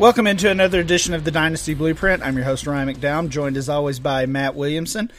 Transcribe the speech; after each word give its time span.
Welcome 0.00 0.26
into 0.26 0.50
another 0.50 0.80
edition 0.80 1.12
of 1.12 1.24
the 1.24 1.30
Dynasty 1.30 1.74
Blueprint. 1.74 2.22
I'm 2.22 2.34
your 2.34 2.46
host, 2.46 2.66
Ryan 2.66 2.88
McDowell, 2.88 3.28
joined 3.28 3.58
as 3.58 3.68
always 3.68 4.00
by 4.00 4.24
Matt 4.24 4.54
Williamson, 4.54 5.12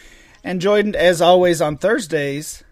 and 0.44 0.59
joined 0.59 0.95
as 0.95 1.21
always 1.21 1.62
on 1.62 1.77
Thursdays 1.77 2.63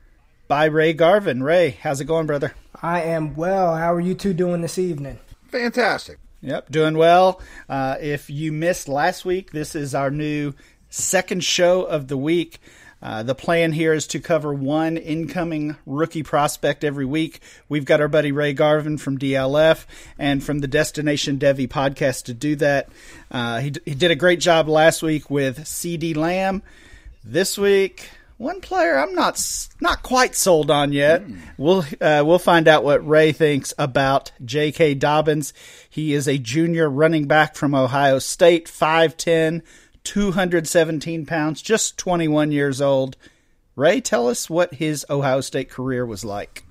by 0.47 0.65
Ray 0.65 0.93
Garvin. 0.93 1.43
Ray, 1.43 1.77
how's 1.83 2.01
it 2.01 2.05
going, 2.05 2.25
brother? 2.25 2.55
I 2.81 3.03
am 3.03 3.35
well. 3.35 3.75
How 3.75 3.93
are 3.93 3.99
you 3.99 4.15
two 4.15 4.33
doing 4.33 4.61
this 4.61 4.79
evening? 4.79 5.19
Fantastic. 5.49 6.17
Yep, 6.41 6.71
doing 6.71 6.97
well. 6.97 7.41
Uh, 7.69 7.97
if 8.01 8.27
you 8.27 8.51
missed 8.51 8.87
last 8.87 9.23
week, 9.23 9.51
this 9.51 9.75
is 9.75 9.93
our 9.93 10.09
new 10.09 10.55
second 10.89 11.43
show 11.43 11.83
of 11.83 12.07
the 12.07 12.17
week. 12.17 12.59
Uh, 13.01 13.23
the 13.23 13.35
plan 13.35 13.71
here 13.71 13.93
is 13.93 14.07
to 14.07 14.19
cover 14.19 14.53
one 14.53 14.97
incoming 14.97 15.77
rookie 15.85 16.23
prospect 16.23 16.83
every 16.83 17.05
week. 17.05 17.41
We've 17.69 17.85
got 17.85 18.01
our 18.01 18.07
buddy 18.07 18.31
Ray 18.31 18.53
Garvin 18.53 18.97
from 18.97 19.17
DLF 19.17 19.85
and 20.17 20.43
from 20.43 20.59
the 20.59 20.67
Destination 20.67 21.39
Devy 21.39 21.67
podcast 21.67 22.25
to 22.25 22.33
do 22.33 22.55
that. 22.57 22.89
Uh, 23.31 23.59
he, 23.59 23.73
he 23.85 23.95
did 23.95 24.11
a 24.11 24.15
great 24.15 24.39
job 24.39 24.67
last 24.67 25.01
week 25.01 25.29
with 25.29 25.59
CeeDee 25.59 26.15
Lamb. 26.15 26.61
This 27.23 27.57
week, 27.57 28.09
one 28.39 28.61
player 28.61 28.97
I'm 28.97 29.13
not 29.13 29.67
not 29.81 30.01
quite 30.01 30.33
sold 30.33 30.71
on 30.71 30.93
yet. 30.93 31.23
Mm. 31.25 31.39
We'll 31.57 31.85
uh, 31.99 32.23
we'll 32.25 32.39
find 32.39 32.67
out 32.69 32.85
what 32.85 33.05
Ray 33.05 33.33
thinks 33.33 33.73
about 33.77 34.31
J.K. 34.43 34.95
Dobbins. 34.95 35.53
He 35.89 36.13
is 36.13 36.27
a 36.27 36.37
junior 36.37 36.89
running 36.89 37.27
back 37.27 37.55
from 37.55 37.75
Ohio 37.75 38.19
State, 38.19 38.67
5'10", 38.67 39.61
217 40.03 41.25
pounds, 41.25 41.61
just 41.61 41.97
21 41.97 42.51
years 42.51 42.81
old. 42.81 43.17
Ray, 43.75 44.01
tell 44.01 44.27
us 44.27 44.49
what 44.49 44.73
his 44.73 45.05
Ohio 45.09 45.41
State 45.41 45.69
career 45.69 46.05
was 46.05 46.25
like. 46.25 46.63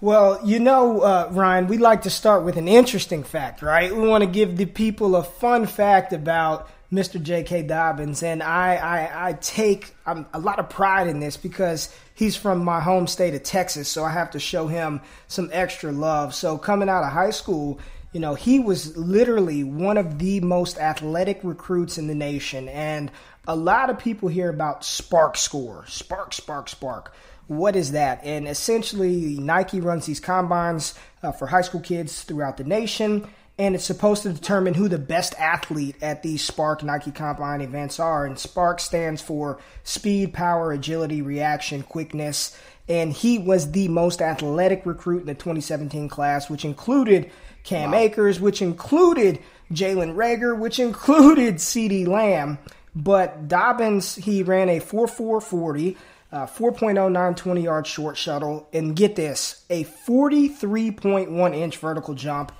Well, 0.00 0.40
you 0.44 0.60
know, 0.60 1.00
uh, 1.00 1.28
Ryan, 1.32 1.66
we 1.66 1.76
like 1.78 2.02
to 2.02 2.10
start 2.10 2.44
with 2.44 2.56
an 2.56 2.68
interesting 2.68 3.24
fact, 3.24 3.62
right? 3.62 3.94
We 3.94 4.06
want 4.06 4.22
to 4.22 4.30
give 4.30 4.56
the 4.56 4.66
people 4.66 5.16
a 5.16 5.24
fun 5.24 5.66
fact 5.66 6.12
about 6.12 6.70
Mr. 6.92 7.22
J.K. 7.22 7.64
Dobbins, 7.64 8.22
and 8.22 8.42
I, 8.42 8.76
I, 8.76 9.28
I 9.28 9.32
take 9.34 9.94
a 10.06 10.38
lot 10.38 10.58
of 10.58 10.70
pride 10.70 11.06
in 11.06 11.20
this 11.20 11.36
because 11.36 11.94
he's 12.14 12.34
from 12.34 12.64
my 12.64 12.80
home 12.80 13.06
state 13.06 13.34
of 13.34 13.42
Texas, 13.42 13.88
so 13.88 14.04
I 14.04 14.10
have 14.10 14.30
to 14.30 14.40
show 14.40 14.68
him 14.68 15.00
some 15.26 15.50
extra 15.52 15.92
love. 15.92 16.34
So 16.34 16.56
coming 16.56 16.88
out 16.88 17.04
of 17.04 17.12
high 17.12 17.30
school, 17.30 17.78
you 18.18 18.22
know, 18.22 18.34
he 18.34 18.58
was 18.58 18.96
literally 18.96 19.62
one 19.62 19.96
of 19.96 20.18
the 20.18 20.40
most 20.40 20.76
athletic 20.76 21.38
recruits 21.44 21.98
in 21.98 22.08
the 22.08 22.16
nation. 22.16 22.68
And 22.68 23.12
a 23.46 23.54
lot 23.54 23.90
of 23.90 24.00
people 24.00 24.28
hear 24.28 24.48
about 24.48 24.82
SPARQ 24.82 25.36
Score, 25.36 25.84
SPARQ, 25.86 26.30
SPARQ, 26.30 26.64
SPARQ. 26.68 27.06
What 27.46 27.76
is 27.76 27.92
that? 27.92 28.24
And 28.24 28.48
essentially, 28.48 29.38
Nike 29.38 29.80
runs 29.80 30.06
these 30.06 30.18
combines 30.18 30.96
uh, 31.22 31.30
for 31.30 31.46
high 31.46 31.60
school 31.60 31.80
kids 31.80 32.24
throughout 32.24 32.56
the 32.56 32.64
nation. 32.64 33.24
And 33.56 33.76
it's 33.76 33.84
supposed 33.84 34.24
to 34.24 34.32
determine 34.32 34.74
who 34.74 34.88
the 34.88 34.98
best 34.98 35.36
athlete 35.38 35.94
at 36.02 36.24
these 36.24 36.44
SPARQ 36.44 36.82
Nike 36.82 37.12
Combine 37.12 37.60
events 37.60 38.00
are. 38.00 38.26
And 38.26 38.34
SPARQ 38.34 38.80
stands 38.80 39.22
for 39.22 39.60
speed, 39.84 40.34
power, 40.34 40.72
agility, 40.72 41.22
reaction, 41.22 41.84
quickness. 41.84 42.58
And 42.88 43.12
he 43.12 43.38
was 43.38 43.70
the 43.70 43.86
most 43.86 44.20
athletic 44.20 44.84
recruit 44.86 45.20
in 45.20 45.26
the 45.26 45.34
2017 45.34 46.08
class, 46.08 46.50
which 46.50 46.64
included 46.64 47.30
Cam 47.68 47.90
wow. 47.90 47.98
Akers, 47.98 48.40
which 48.40 48.62
included 48.62 49.40
Jalen 49.70 50.14
Reagor, 50.14 50.58
which 50.58 50.78
included 50.78 51.56
CeeDee 51.56 52.06
Lamb. 52.06 52.58
But 52.96 53.46
Dobbins, 53.46 54.14
he 54.14 54.42
ran 54.42 54.70
a 54.70 54.80
4.440, 54.80 55.96
uh, 56.32 56.46
4.09 56.46 57.36
20 57.36 57.62
yard 57.62 57.86
short 57.86 58.16
shuttle, 58.16 58.66
and 58.72 58.96
get 58.96 59.16
this, 59.16 59.64
a 59.68 59.84
43.1 59.84 61.54
inch 61.54 61.76
vertical 61.76 62.14
jump, 62.14 62.52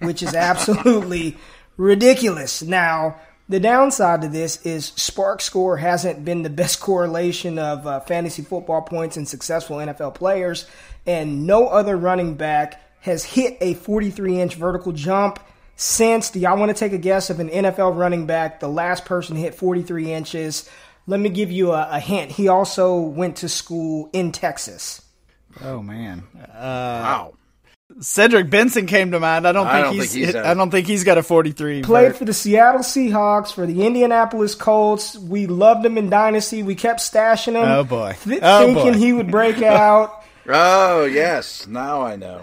which 0.00 0.24
is 0.24 0.34
absolutely 0.34 1.36
ridiculous. 1.76 2.60
Now, 2.60 3.20
the 3.48 3.60
downside 3.60 4.22
to 4.22 4.28
this 4.28 4.60
is 4.66 4.90
SPARQ 4.90 5.40
Score 5.40 5.76
hasn't 5.76 6.24
been 6.24 6.42
the 6.42 6.50
best 6.50 6.80
correlation 6.80 7.60
of 7.60 7.86
uh, 7.86 8.00
fantasy 8.00 8.42
football 8.42 8.82
points 8.82 9.16
and 9.16 9.26
successful 9.26 9.76
NFL 9.76 10.16
players, 10.16 10.66
and 11.06 11.46
no 11.46 11.68
other 11.68 11.96
running 11.96 12.34
back 12.34 12.82
has 13.00 13.24
hit 13.24 13.56
a 13.60 13.74
43 13.74 14.40
inch 14.40 14.54
vertical 14.54 14.92
jump 14.92 15.40
since. 15.76 16.30
Do 16.30 16.40
y'all 16.40 16.58
want 16.58 16.70
to 16.70 16.74
take 16.74 16.92
a 16.92 16.98
guess 16.98 17.30
of 17.30 17.40
an 17.40 17.48
NFL 17.48 17.96
running 17.96 18.26
back? 18.26 18.60
The 18.60 18.68
last 18.68 19.04
person 19.04 19.36
hit 19.36 19.54
43 19.54 20.12
inches. 20.12 20.68
Let 21.06 21.20
me 21.20 21.30
give 21.30 21.50
you 21.50 21.72
a, 21.72 21.88
a 21.92 22.00
hint. 22.00 22.32
He 22.32 22.48
also 22.48 23.00
went 23.00 23.36
to 23.36 23.48
school 23.48 24.10
in 24.12 24.32
Texas. 24.32 25.02
Oh 25.62 25.82
man! 25.82 26.24
Uh, 26.36 26.44
wow. 26.54 27.34
Cedric 28.00 28.50
Benson 28.50 28.86
came 28.86 29.12
to 29.12 29.18
mind. 29.18 29.46
I 29.46 29.52
don't 29.52 29.66
think 29.66 29.74
I 29.74 29.82
don't 29.82 29.94
he's. 29.94 30.12
Think 30.12 30.26
he's 30.26 30.34
a, 30.34 30.46
I 30.46 30.54
don't 30.54 30.70
think 30.70 30.86
he's 30.86 31.04
got 31.04 31.16
a 31.16 31.22
43. 31.22 31.82
Played 31.82 32.16
for 32.16 32.26
the 32.26 32.34
Seattle 32.34 32.82
Seahawks, 32.82 33.52
for 33.52 33.66
the 33.66 33.86
Indianapolis 33.86 34.54
Colts. 34.54 35.16
We 35.16 35.46
loved 35.46 35.86
him 35.86 35.96
in 35.96 36.10
Dynasty. 36.10 36.62
We 36.62 36.74
kept 36.74 37.00
stashing 37.00 37.54
him. 37.54 37.68
Oh 37.68 37.84
boy! 37.84 38.16
Th- 38.24 38.40
oh 38.42 38.66
thinking 38.66 38.92
boy. 38.92 38.98
he 38.98 39.12
would 39.14 39.30
break 39.30 39.62
out. 39.62 40.22
oh 40.46 41.06
yes, 41.06 41.66
now 41.66 42.02
I 42.02 42.16
know. 42.16 42.42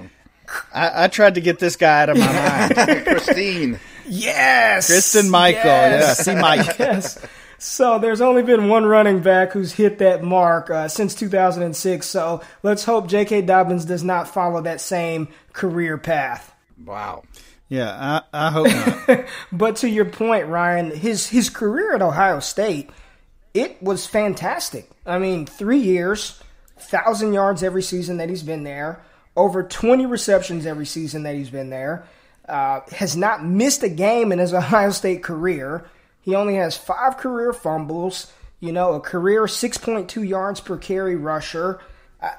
I, 0.73 1.05
I, 1.05 1.07
tried 1.07 1.35
to 1.35 1.41
get 1.41 1.59
this 1.59 1.75
guy 1.75 2.03
out 2.03 2.09
of 2.09 2.17
my 2.17 2.25
mind. 2.77 3.05
Christine. 3.05 3.79
Yes. 4.07 4.87
Christine 4.87 5.29
Michael. 5.29 5.63
Yes. 5.63 6.25
See 6.25 6.35
Mike. 6.35 6.79
Yes. 6.79 7.25
So 7.57 7.99
there's 7.99 8.21
only 8.21 8.43
been 8.43 8.67
one 8.67 8.85
running 8.85 9.21
back 9.21 9.53
who's 9.53 9.71
hit 9.71 9.99
that 9.99 10.23
mark 10.23 10.69
uh, 10.69 10.87
since 10.87 11.15
2006. 11.15 12.05
So 12.05 12.41
let's 12.63 12.83
hope 12.83 13.07
J.K. 13.07 13.43
Dobbins 13.43 13.85
does 13.85 14.03
not 14.03 14.27
follow 14.27 14.61
that 14.61 14.81
same 14.81 15.29
career 15.53 15.97
path. 15.97 16.53
Wow. 16.83 17.23
Yeah, 17.69 18.21
I, 18.33 18.47
I 18.47 18.51
hope 18.51 18.67
not. 18.67 19.25
but 19.51 19.77
to 19.77 19.89
your 19.89 20.05
point, 20.05 20.47
Ryan, 20.47 20.91
his 20.91 21.27
his 21.27 21.49
career 21.49 21.95
at 21.95 22.01
Ohio 22.01 22.39
State, 22.39 22.89
it 23.53 23.81
was 23.81 24.05
fantastic. 24.05 24.89
I 25.05 25.17
mean, 25.17 25.45
three 25.45 25.79
years, 25.79 26.41
thousand 26.77 27.33
yards 27.33 27.63
every 27.63 27.81
season 27.81 28.17
that 28.17 28.29
he's 28.29 28.43
been 28.43 28.63
there 28.63 29.01
over 29.35 29.63
20 29.63 30.05
receptions 30.05 30.65
every 30.65 30.85
season 30.85 31.23
that 31.23 31.35
he's 31.35 31.49
been 31.49 31.69
there. 31.69 32.05
Uh, 32.47 32.81
has 32.91 33.17
not 33.17 33.43
missed 33.43 33.81
a 33.83 33.89
game 33.89 34.31
in 34.31 34.39
his 34.39 34.53
Ohio 34.53 34.91
State 34.91 35.23
career. 35.23 35.85
He 36.21 36.35
only 36.35 36.55
has 36.55 36.77
five 36.77 37.17
career 37.17 37.53
fumbles, 37.53 38.31
you 38.59 38.71
know, 38.71 38.93
a 38.93 38.99
career 38.99 39.43
6.2 39.43 40.27
yards 40.27 40.59
per 40.59 40.77
carry 40.77 41.15
rusher. 41.15 41.79
Uh, 42.21 42.31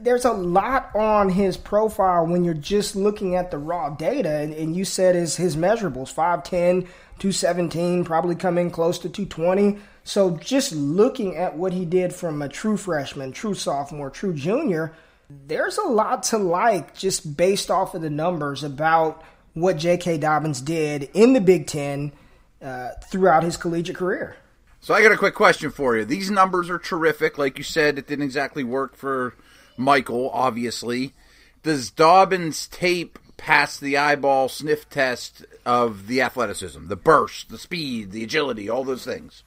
there's 0.00 0.24
a 0.24 0.32
lot 0.32 0.94
on 0.94 1.30
his 1.30 1.56
profile 1.56 2.26
when 2.26 2.44
you're 2.44 2.54
just 2.54 2.94
looking 2.94 3.34
at 3.34 3.50
the 3.50 3.58
raw 3.58 3.90
data, 3.90 4.30
and, 4.30 4.52
and 4.54 4.76
you 4.76 4.84
said 4.84 5.14
his, 5.14 5.36
his 5.36 5.56
measurables 5.56 6.14
5'10, 6.14 6.82
217, 7.18 8.04
probably 8.04 8.36
coming 8.36 8.70
close 8.70 8.98
to 9.00 9.08
220. 9.08 9.78
So 10.04 10.36
just 10.36 10.72
looking 10.72 11.36
at 11.36 11.56
what 11.56 11.72
he 11.72 11.84
did 11.84 12.14
from 12.14 12.42
a 12.42 12.48
true 12.48 12.76
freshman, 12.76 13.32
true 13.32 13.54
sophomore, 13.54 14.10
true 14.10 14.34
junior– 14.34 14.92
there's 15.30 15.78
a 15.78 15.86
lot 15.86 16.24
to 16.24 16.38
like 16.38 16.94
just 16.94 17.36
based 17.36 17.70
off 17.70 17.94
of 17.94 18.02
the 18.02 18.10
numbers 18.10 18.64
about 18.64 19.22
what 19.54 19.76
J.K. 19.76 20.18
Dobbins 20.18 20.60
did 20.60 21.10
in 21.14 21.32
the 21.32 21.40
Big 21.40 21.66
Ten 21.66 22.12
uh, 22.62 22.90
throughout 23.10 23.42
his 23.42 23.56
collegiate 23.56 23.96
career. 23.96 24.36
So 24.80 24.94
I 24.94 25.02
got 25.02 25.12
a 25.12 25.16
quick 25.16 25.34
question 25.34 25.70
for 25.70 25.96
you. 25.96 26.04
These 26.04 26.30
numbers 26.30 26.70
are 26.70 26.78
terrific. 26.78 27.36
Like 27.36 27.58
you 27.58 27.64
said, 27.64 27.98
it 27.98 28.06
didn't 28.06 28.24
exactly 28.24 28.64
work 28.64 28.96
for 28.96 29.34
Michael, 29.76 30.30
obviously. 30.30 31.14
Does 31.62 31.90
Dobbins' 31.90 32.68
tape 32.68 33.18
pass 33.36 33.78
the 33.78 33.96
eyeball 33.96 34.48
sniff 34.48 34.88
test 34.88 35.44
of 35.66 36.06
the 36.06 36.22
athleticism, 36.22 36.86
the 36.86 36.96
burst, 36.96 37.50
the 37.50 37.58
speed, 37.58 38.12
the 38.12 38.22
agility, 38.22 38.68
all 38.68 38.84
those 38.84 39.04
things? 39.04 39.42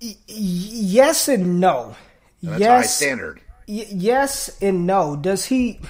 Y- 0.00 0.16
yes 0.26 1.28
and 1.28 1.60
no. 1.60 1.94
That's 2.42 2.60
yes, 2.60 2.82
high 2.82 2.86
standard 2.86 3.42
y- 3.70 3.86
yes 3.88 4.60
and 4.60 4.86
no. 4.86 5.16
Does 5.16 5.44
he 5.46 5.80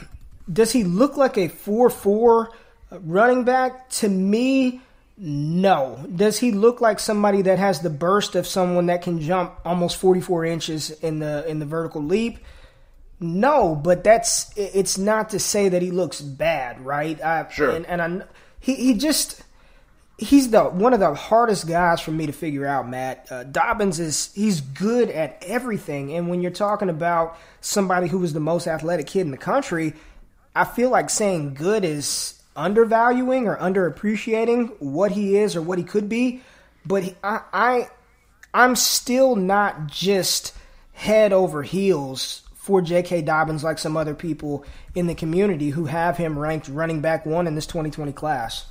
does 0.52 0.72
he 0.72 0.84
look 0.84 1.16
like 1.16 1.38
a 1.38 1.48
four 1.48 1.90
four 1.90 2.52
running 2.90 3.44
back? 3.44 3.88
To 3.90 4.08
me, 4.08 4.80
no. 5.16 6.06
Does 6.14 6.38
he 6.38 6.52
look 6.52 6.80
like 6.80 6.98
somebody 6.98 7.42
that 7.42 7.58
has 7.58 7.80
the 7.80 7.90
burst 7.90 8.34
of 8.34 8.46
someone 8.46 8.86
that 8.86 9.02
can 9.02 9.20
jump 9.20 9.54
almost 9.64 9.96
forty 9.96 10.20
four 10.20 10.44
inches 10.44 10.90
in 10.90 11.18
the 11.18 11.48
in 11.48 11.58
the 11.58 11.66
vertical 11.66 12.02
leap? 12.02 12.38
No, 13.18 13.74
but 13.74 14.02
that's 14.02 14.50
it's 14.56 14.96
not 14.96 15.30
to 15.30 15.38
say 15.38 15.68
that 15.68 15.82
he 15.82 15.90
looks 15.90 16.20
bad, 16.20 16.84
right? 16.84 17.20
I, 17.22 17.50
sure. 17.50 17.70
And, 17.70 17.86
and 17.86 18.00
I, 18.00 18.22
he 18.60 18.74
he 18.74 18.94
just 18.94 19.42
he's 20.20 20.50
the 20.50 20.64
one 20.64 20.92
of 20.92 21.00
the 21.00 21.14
hardest 21.14 21.66
guys 21.66 22.00
for 22.00 22.10
me 22.10 22.26
to 22.26 22.32
figure 22.32 22.66
out. 22.66 22.88
Matt 22.88 23.26
uh, 23.30 23.44
Dobbins 23.44 23.98
is 23.98 24.32
he's 24.34 24.60
good 24.60 25.10
at 25.10 25.42
everything, 25.42 26.12
and 26.12 26.28
when 26.28 26.42
you're 26.42 26.50
talking 26.50 26.90
about 26.90 27.38
somebody 27.60 28.06
who 28.06 28.18
was 28.18 28.32
the 28.32 28.40
most 28.40 28.66
athletic 28.66 29.06
kid 29.06 29.22
in 29.22 29.30
the 29.30 29.38
country, 29.38 29.94
I 30.54 30.64
feel 30.64 30.90
like 30.90 31.10
saying 31.10 31.54
good 31.54 31.84
is 31.84 32.40
undervaluing 32.54 33.46
or 33.48 33.56
underappreciating 33.56 34.80
what 34.80 35.12
he 35.12 35.36
is 35.36 35.56
or 35.56 35.62
what 35.62 35.78
he 35.78 35.84
could 35.84 36.08
be. 36.08 36.42
But 36.84 37.04
he, 37.04 37.14
I, 37.24 37.40
I 37.52 37.88
I'm 38.52 38.76
still 38.76 39.36
not 39.36 39.86
just 39.86 40.54
head 40.92 41.32
over 41.32 41.62
heels 41.62 42.42
for 42.54 42.82
J.K. 42.82 43.22
Dobbins 43.22 43.64
like 43.64 43.78
some 43.78 43.96
other 43.96 44.14
people 44.14 44.66
in 44.94 45.06
the 45.06 45.14
community 45.14 45.70
who 45.70 45.86
have 45.86 46.18
him 46.18 46.38
ranked 46.38 46.68
running 46.68 47.00
back 47.00 47.24
one 47.24 47.46
in 47.46 47.54
this 47.54 47.66
2020 47.66 48.12
class. 48.12 48.69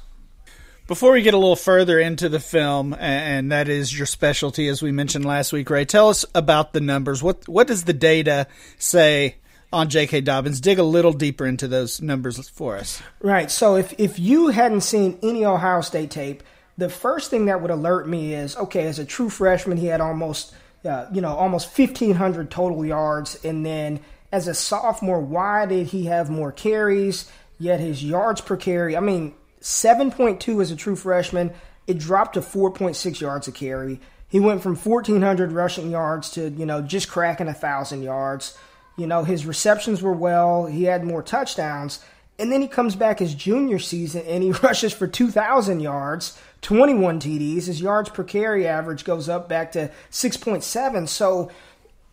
Before 0.89 1.12
we 1.12 1.21
get 1.21 1.36
a 1.36 1.38
little 1.38 1.56
further 1.56 2.00
into 2.00 2.30
the 2.30 2.39
film, 2.39 2.95
and 2.95 3.51
that 3.51 3.69
is 3.69 3.95
your 3.95 4.07
specialty, 4.07 4.68
as 4.69 4.81
we 4.81 4.91
mentioned 4.91 5.24
last 5.24 5.53
week, 5.53 5.69
Ray, 5.69 5.86
tell 5.86 6.09
us 6.09 6.25
about 6.33 6.74
the 6.74 6.81
numbers. 6.81 7.21
What 7.21 7.47
what 7.47 7.68
does 7.68 7.83
the 7.83 7.94
data 7.94 8.47
say 8.80 9.36
on 9.71 9.89
J.K. 9.89 10.21
Dobbins? 10.21 10.59
Dig 10.59 10.80
a 10.80 10.83
little 10.83 11.13
deeper 11.13 11.45
into 11.45 11.68
those 11.68 12.01
numbers 12.01 12.50
for 12.50 12.75
us. 12.75 13.03
Right. 13.21 13.51
So 13.51 13.75
if 13.75 13.94
if 14.00 14.18
you 14.18 14.47
hadn't 14.47 14.81
seen 14.81 15.19
any 15.21 15.45
Ohio 15.45 15.81
State 15.81 16.09
tape, 16.09 16.41
the 16.75 16.89
first 16.89 17.30
thing 17.30 17.45
that 17.45 17.62
would 17.62 17.69
alert 17.69 18.07
me 18.07 18.33
is 18.33 18.57
okay, 18.57 18.88
as 18.88 18.97
a 18.97 19.06
true 19.06 19.30
freshman, 19.30 19.77
he 19.77 19.85
had 19.85 20.01
almost 20.01 20.56
uh, 20.83 21.06
you 21.13 21.21
know 21.21 21.35
almost 21.35 21.77
1,500 21.77 22.50
total 22.50 22.83
yards, 22.83 23.39
and 23.45 23.63
then 23.63 24.00
as 24.31 24.47
a 24.47 24.56
sophomore, 24.56 25.21
why 25.21 25.68
did 25.68 25.85
he 25.85 26.06
have 26.06 26.31
more 26.31 26.51
carries? 26.51 27.30
Yet 27.59 27.80
his 27.80 28.03
yards 28.03 28.42
per 28.42 28.57
carry, 28.57 28.97
I 28.97 29.01
mean, 29.01 29.35
7.2 29.61 30.61
as 30.61 30.71
a 30.71 30.75
true 30.75 30.95
freshman. 30.95 31.53
It 31.88 31.97
dropped 31.97 32.35
to 32.35 32.41
4.6 32.41 33.19
yards 33.19 33.47
a 33.47 33.51
carry. 33.51 34.00
He 34.27 34.39
went 34.39 34.61
from 34.61 34.75
1,400 34.75 35.51
rushing 35.51 35.89
yards 35.89 36.29
to, 36.31 36.50
you 36.50 36.65
know, 36.65 36.81
just 36.81 37.09
cracking 37.09 37.47
a 37.47 37.51
1,000 37.51 38.03
yards. 38.03 38.57
You 38.95 39.07
know, 39.07 39.23
his 39.23 39.45
receptions 39.45 40.01
were 40.01 40.13
well. 40.13 40.65
He 40.65 40.83
had 40.83 41.03
more 41.03 41.23
touchdowns. 41.23 42.03
And 42.38 42.51
then 42.51 42.61
he 42.61 42.67
comes 42.67 42.95
back 42.95 43.19
his 43.19 43.33
junior 43.33 43.79
season 43.79 44.23
and 44.25 44.44
he 44.44 44.51
rushes 44.63 44.94
for 44.94 45.07
2,000 45.07 45.79
yards, 45.79 46.39
21 46.61 47.19
TDs. 47.19 47.65
His 47.65 47.81
yards 47.81 48.09
per 48.09 48.23
carry 48.23 48.67
average 48.67 49.03
goes 49.03 49.27
up 49.27 49.50
back 49.50 49.71
to 49.73 49.91
6.7. 50.11 51.07
So 51.07 51.51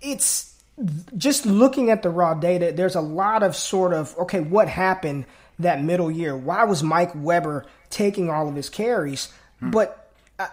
it's 0.01 0.55
just 1.17 1.47
looking 1.47 1.91
at 1.91 2.03
the 2.03 2.11
raw 2.11 2.35
data, 2.35 2.73
there's 2.75 2.97
a 2.97 3.01
lot 3.01 3.43
of 3.43 3.55
sort 3.57 3.93
of, 3.93 4.17
okay, 4.19 4.41
what 4.41 4.69
happened 4.69 5.27
that 5.59 5.83
middle 5.83 6.11
year? 6.11 6.37
Why 6.37 6.65
was 6.65 6.83
Mike 6.83 7.13
Weber 7.15 7.67
taking 7.91 8.31
all 8.31 8.49
of 8.49 8.55
his 8.55 8.69
carries? 8.69 9.33
Hmm. 9.61 9.71
But 9.71 10.11
I, 10.39 10.49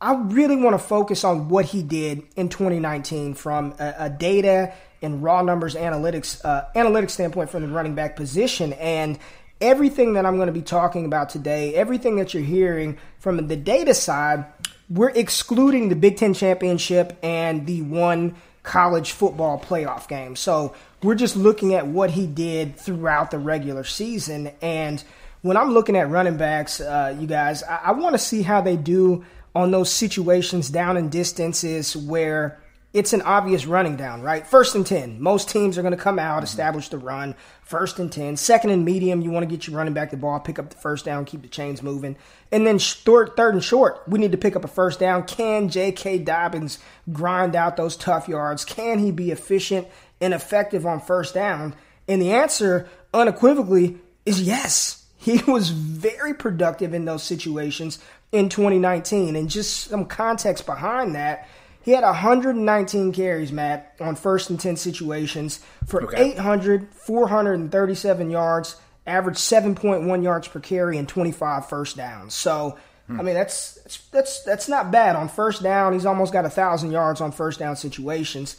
I, 0.00 0.14
really 0.14 0.56
want 0.56 0.74
to 0.74 0.78
focus 0.78 1.24
on 1.24 1.48
what 1.48 1.66
he 1.66 1.82
did 1.82 2.22
in 2.36 2.48
2019 2.48 3.34
from 3.34 3.74
a, 3.78 3.94
a 3.98 4.10
data 4.10 4.72
and 5.02 5.22
raw 5.22 5.42
numbers 5.42 5.74
analytics 5.74 6.42
uh, 6.44 6.64
analytics 6.74 7.10
standpoint 7.10 7.50
from 7.50 7.62
the 7.62 7.68
running 7.68 7.94
back 7.94 8.16
position 8.16 8.72
and 8.74 9.18
everything 9.60 10.14
that 10.14 10.26
I'm 10.26 10.36
going 10.36 10.48
to 10.48 10.52
be 10.52 10.62
talking 10.62 11.06
about 11.06 11.30
today, 11.30 11.74
everything 11.74 12.16
that 12.16 12.34
you're 12.34 12.42
hearing 12.42 12.98
from 13.18 13.46
the 13.46 13.56
data 13.56 13.94
side, 13.94 14.44
we're 14.90 15.10
excluding 15.10 15.88
the 15.88 15.96
Big 15.96 16.16
Ten 16.16 16.34
championship 16.34 17.18
and 17.22 17.66
the 17.66 17.82
one 17.82 18.36
college 18.62 19.12
football 19.12 19.58
playoff 19.58 20.08
game. 20.08 20.36
So 20.36 20.74
we're 21.02 21.14
just 21.14 21.36
looking 21.36 21.74
at 21.74 21.86
what 21.86 22.10
he 22.10 22.26
did 22.26 22.76
throughout 22.76 23.30
the 23.30 23.38
regular 23.38 23.84
season. 23.84 24.50
And 24.62 25.02
when 25.42 25.56
I'm 25.56 25.70
looking 25.70 25.96
at 25.96 26.08
running 26.08 26.36
backs, 26.36 26.80
uh, 26.80 27.16
you 27.18 27.26
guys, 27.26 27.62
I, 27.62 27.76
I 27.76 27.92
want 27.92 28.14
to 28.14 28.18
see 28.18 28.42
how 28.42 28.60
they 28.60 28.76
do 28.76 29.24
on 29.54 29.70
those 29.70 29.90
situations 29.90 30.68
down 30.68 30.96
in 30.96 31.08
distances 31.08 31.96
where 31.96 32.60
it's 32.96 33.12
an 33.12 33.20
obvious 33.22 33.66
running 33.66 33.96
down, 33.96 34.22
right? 34.22 34.46
First 34.46 34.74
and 34.74 34.86
10. 34.86 35.20
Most 35.20 35.50
teams 35.50 35.76
are 35.76 35.82
going 35.82 35.94
to 35.94 36.02
come 36.02 36.18
out, 36.18 36.42
establish 36.42 36.88
the 36.88 36.96
run. 36.96 37.34
First 37.62 37.98
and 37.98 38.10
10. 38.10 38.38
Second 38.38 38.70
and 38.70 38.86
medium, 38.86 39.20
you 39.20 39.30
want 39.30 39.46
to 39.46 39.54
get 39.54 39.66
your 39.66 39.76
running 39.76 39.92
back 39.92 40.10
the 40.10 40.16
ball, 40.16 40.40
pick 40.40 40.58
up 40.58 40.70
the 40.70 40.76
first 40.76 41.04
down, 41.04 41.26
keep 41.26 41.42
the 41.42 41.48
chains 41.48 41.82
moving. 41.82 42.16
And 42.50 42.66
then 42.66 42.78
third, 42.78 43.36
third 43.36 43.52
and 43.52 43.62
short, 43.62 44.02
we 44.08 44.18
need 44.18 44.32
to 44.32 44.38
pick 44.38 44.56
up 44.56 44.64
a 44.64 44.68
first 44.68 44.98
down. 44.98 45.24
Can 45.24 45.68
J.K. 45.68 46.20
Dobbins 46.20 46.78
grind 47.12 47.54
out 47.54 47.76
those 47.76 47.96
tough 47.96 48.28
yards? 48.28 48.64
Can 48.64 48.98
he 48.98 49.10
be 49.10 49.30
efficient 49.30 49.88
and 50.20 50.34
effective 50.34 50.86
on 50.86 51.00
first 51.00 51.34
down? 51.34 51.74
And 52.08 52.22
the 52.22 52.32
answer, 52.32 52.88
unequivocally, 53.12 53.98
is 54.24 54.42
yes. 54.42 55.02
He 55.18 55.42
was 55.42 55.70
very 55.70 56.34
productive 56.34 56.94
in 56.94 57.04
those 57.04 57.24
situations 57.24 57.98
in 58.30 58.48
2019. 58.48 59.34
And 59.34 59.50
just 59.50 59.88
some 59.88 60.04
context 60.04 60.66
behind 60.66 61.16
that 61.16 61.48
he 61.86 61.92
had 61.92 62.02
119 62.02 63.12
carries, 63.12 63.52
Matt, 63.52 63.94
on 64.00 64.16
first 64.16 64.50
and 64.50 64.58
10 64.58 64.74
situations 64.74 65.60
for 65.86 66.02
okay. 66.02 66.32
800, 66.32 66.88
437 66.92 68.28
yards, 68.28 68.74
averaged 69.06 69.38
7.1 69.38 70.20
yards 70.24 70.48
per 70.48 70.58
carry, 70.58 70.98
and 70.98 71.08
25 71.08 71.68
first 71.68 71.96
downs. 71.96 72.34
So, 72.34 72.76
hmm. 73.06 73.20
I 73.20 73.22
mean, 73.22 73.36
that's, 73.36 73.74
that's, 73.74 73.98
that's, 74.08 74.42
that's 74.42 74.68
not 74.68 74.90
bad. 74.90 75.14
On 75.14 75.28
first 75.28 75.62
down, 75.62 75.92
he's 75.92 76.06
almost 76.06 76.32
got 76.32 76.40
a 76.40 76.48
1,000 76.48 76.90
yards 76.90 77.20
on 77.20 77.30
first 77.30 77.60
down 77.60 77.76
situations. 77.76 78.56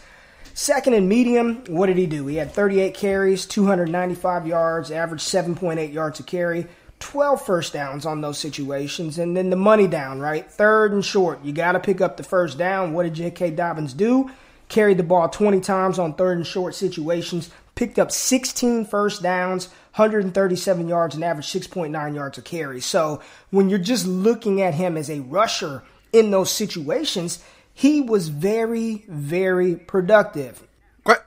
Second 0.59 0.95
and 0.95 1.07
medium, 1.07 1.63
what 1.67 1.85
did 1.85 1.97
he 1.97 2.07
do? 2.07 2.25
He 2.25 2.37
had 2.37 2.51
38 2.51 2.95
carries, 2.95 3.45
295 3.45 4.47
yards, 4.47 4.89
average 4.89 5.21
7.8 5.21 5.93
yards 5.93 6.19
a 6.19 6.23
carry. 6.23 6.65
12 6.97 7.45
first 7.45 7.73
downs 7.73 8.07
on 8.07 8.21
those 8.21 8.39
situations. 8.39 9.19
And 9.19 9.37
then 9.37 9.51
the 9.51 9.55
money 9.55 9.85
down, 9.85 10.19
right? 10.19 10.49
Third 10.49 10.93
and 10.93 11.05
short. 11.05 11.45
You 11.45 11.53
got 11.53 11.73
to 11.73 11.79
pick 11.79 12.01
up 12.01 12.17
the 12.17 12.23
first 12.23 12.57
down. 12.57 12.93
What 12.93 13.03
did 13.03 13.13
J.K. 13.13 13.51
Dobbins 13.51 13.93
do? 13.93 14.31
Carried 14.67 14.97
the 14.97 15.03
ball 15.03 15.29
20 15.29 15.59
times 15.59 15.99
on 15.99 16.15
third 16.15 16.37
and 16.37 16.47
short 16.47 16.73
situations. 16.73 17.51
Picked 17.75 17.99
up 17.99 18.11
16 18.11 18.85
first 18.85 19.21
downs, 19.21 19.67
137 19.93 20.87
yards, 20.87 21.13
and 21.13 21.23
average 21.23 21.45
6.9 21.45 22.15
yards 22.15 22.39
a 22.39 22.41
carry. 22.41 22.81
So 22.81 23.21
when 23.51 23.69
you're 23.69 23.77
just 23.77 24.07
looking 24.07 24.59
at 24.63 24.73
him 24.73 24.97
as 24.97 25.11
a 25.11 25.19
rusher 25.19 25.83
in 26.11 26.31
those 26.31 26.49
situations, 26.49 27.43
he 27.77 28.01
was 28.01 28.29
very, 28.29 29.05
very 29.07 29.75
productive. 29.75 30.67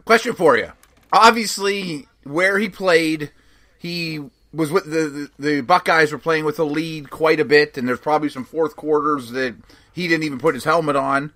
Question 0.05 0.35
for 0.35 0.57
you. 0.57 0.73
Obviously, 1.13 2.09
where 2.25 2.59
he 2.59 2.69
played, 2.69 3.31
he 3.79 4.19
was 4.53 4.73
with 4.73 4.85
the, 4.87 5.31
the, 5.39 5.51
the 5.51 5.61
Buckeyes 5.61 6.11
were 6.11 6.19
playing 6.19 6.45
with 6.45 6.59
a 6.59 6.65
lead 6.65 7.09
quite 7.09 7.39
a 7.39 7.45
bit, 7.45 7.79
and 7.79 7.87
there's 7.87 8.01
probably 8.01 8.31
some 8.31 8.45
fourth 8.45 8.75
quarters 8.75 9.31
that 9.31 9.55
he 9.93 10.09
didn't 10.09 10.25
even 10.25 10.41
put 10.41 10.55
his 10.55 10.65
helmet 10.65 10.97
on. 10.97 11.33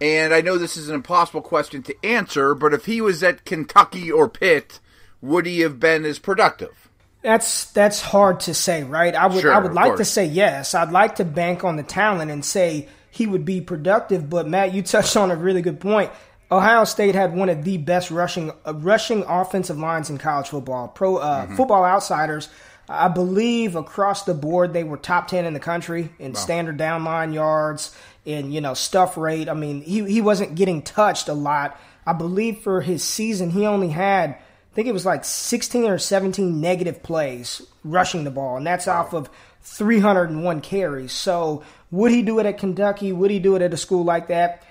And 0.00 0.32
I 0.32 0.40
know 0.40 0.56
this 0.56 0.76
is 0.76 0.88
an 0.88 0.94
impossible 0.94 1.42
question 1.42 1.82
to 1.82 2.06
answer, 2.06 2.54
but 2.54 2.72
if 2.72 2.86
he 2.86 3.00
was 3.00 3.24
at 3.24 3.44
Kentucky 3.44 4.12
or 4.12 4.28
Pitt, 4.28 4.78
would 5.20 5.46
he 5.46 5.60
have 5.62 5.80
been 5.80 6.04
as 6.04 6.20
productive? 6.20 6.88
That's 7.22 7.72
that's 7.72 8.00
hard 8.00 8.38
to 8.40 8.54
say, 8.54 8.84
right? 8.84 9.16
I 9.16 9.26
would 9.26 9.40
sure, 9.40 9.52
I 9.52 9.58
would 9.58 9.74
like 9.74 9.86
course. 9.86 9.98
to 9.98 10.04
say 10.04 10.26
yes. 10.26 10.76
I'd 10.76 10.92
like 10.92 11.16
to 11.16 11.24
bank 11.24 11.64
on 11.64 11.74
the 11.74 11.82
talent 11.82 12.30
and 12.30 12.44
say 12.44 12.88
he 13.14 13.28
would 13.28 13.44
be 13.44 13.60
productive, 13.60 14.28
but 14.28 14.48
Matt, 14.48 14.74
you 14.74 14.82
touched 14.82 15.16
on 15.16 15.30
a 15.30 15.36
really 15.36 15.62
good 15.62 15.78
point. 15.78 16.10
Ohio 16.50 16.82
State 16.82 17.14
had 17.14 17.32
one 17.32 17.48
of 17.48 17.62
the 17.62 17.78
best 17.78 18.10
rushing 18.10 18.50
uh, 18.66 18.74
rushing 18.74 19.22
offensive 19.22 19.78
lines 19.78 20.10
in 20.10 20.18
college 20.18 20.48
football. 20.48 20.88
Pro 20.88 21.18
uh, 21.18 21.44
mm-hmm. 21.44 21.56
Football 21.56 21.84
Outsiders, 21.84 22.48
I 22.88 23.06
believe 23.06 23.76
across 23.76 24.24
the 24.24 24.34
board 24.34 24.72
they 24.72 24.82
were 24.82 24.96
top 24.96 25.28
ten 25.28 25.44
in 25.44 25.54
the 25.54 25.60
country 25.60 26.10
in 26.18 26.32
wow. 26.32 26.38
standard 26.38 26.76
down 26.76 27.04
line 27.04 27.32
yards, 27.32 27.96
in 28.24 28.50
you 28.50 28.60
know 28.60 28.74
stuff 28.74 29.16
rate. 29.16 29.48
I 29.48 29.54
mean, 29.54 29.80
he 29.82 30.04
he 30.04 30.20
wasn't 30.20 30.56
getting 30.56 30.82
touched 30.82 31.28
a 31.28 31.34
lot. 31.34 31.80
I 32.04 32.14
believe 32.14 32.58
for 32.58 32.80
his 32.80 33.04
season 33.04 33.50
he 33.50 33.64
only 33.64 33.90
had 33.90 34.30
I 34.30 34.74
think 34.74 34.88
it 34.88 34.92
was 34.92 35.06
like 35.06 35.24
16 35.24 35.84
or 35.84 35.98
17 35.98 36.60
negative 36.60 37.00
plays 37.04 37.62
rushing 37.84 38.24
the 38.24 38.32
ball, 38.32 38.56
and 38.56 38.66
that's 38.66 38.88
wow. 38.88 39.02
off 39.02 39.14
of 39.14 39.30
301 39.62 40.60
carries. 40.62 41.12
So 41.12 41.62
would 41.94 42.10
he 42.10 42.22
do 42.22 42.38
it 42.40 42.46
at 42.46 42.58
Kentucky? 42.58 43.12
Would 43.12 43.30
he 43.30 43.38
do 43.38 43.54
it 43.54 43.62
at 43.62 43.72
a 43.72 43.76
school 43.76 44.04
like 44.04 44.26
that? 44.28 44.64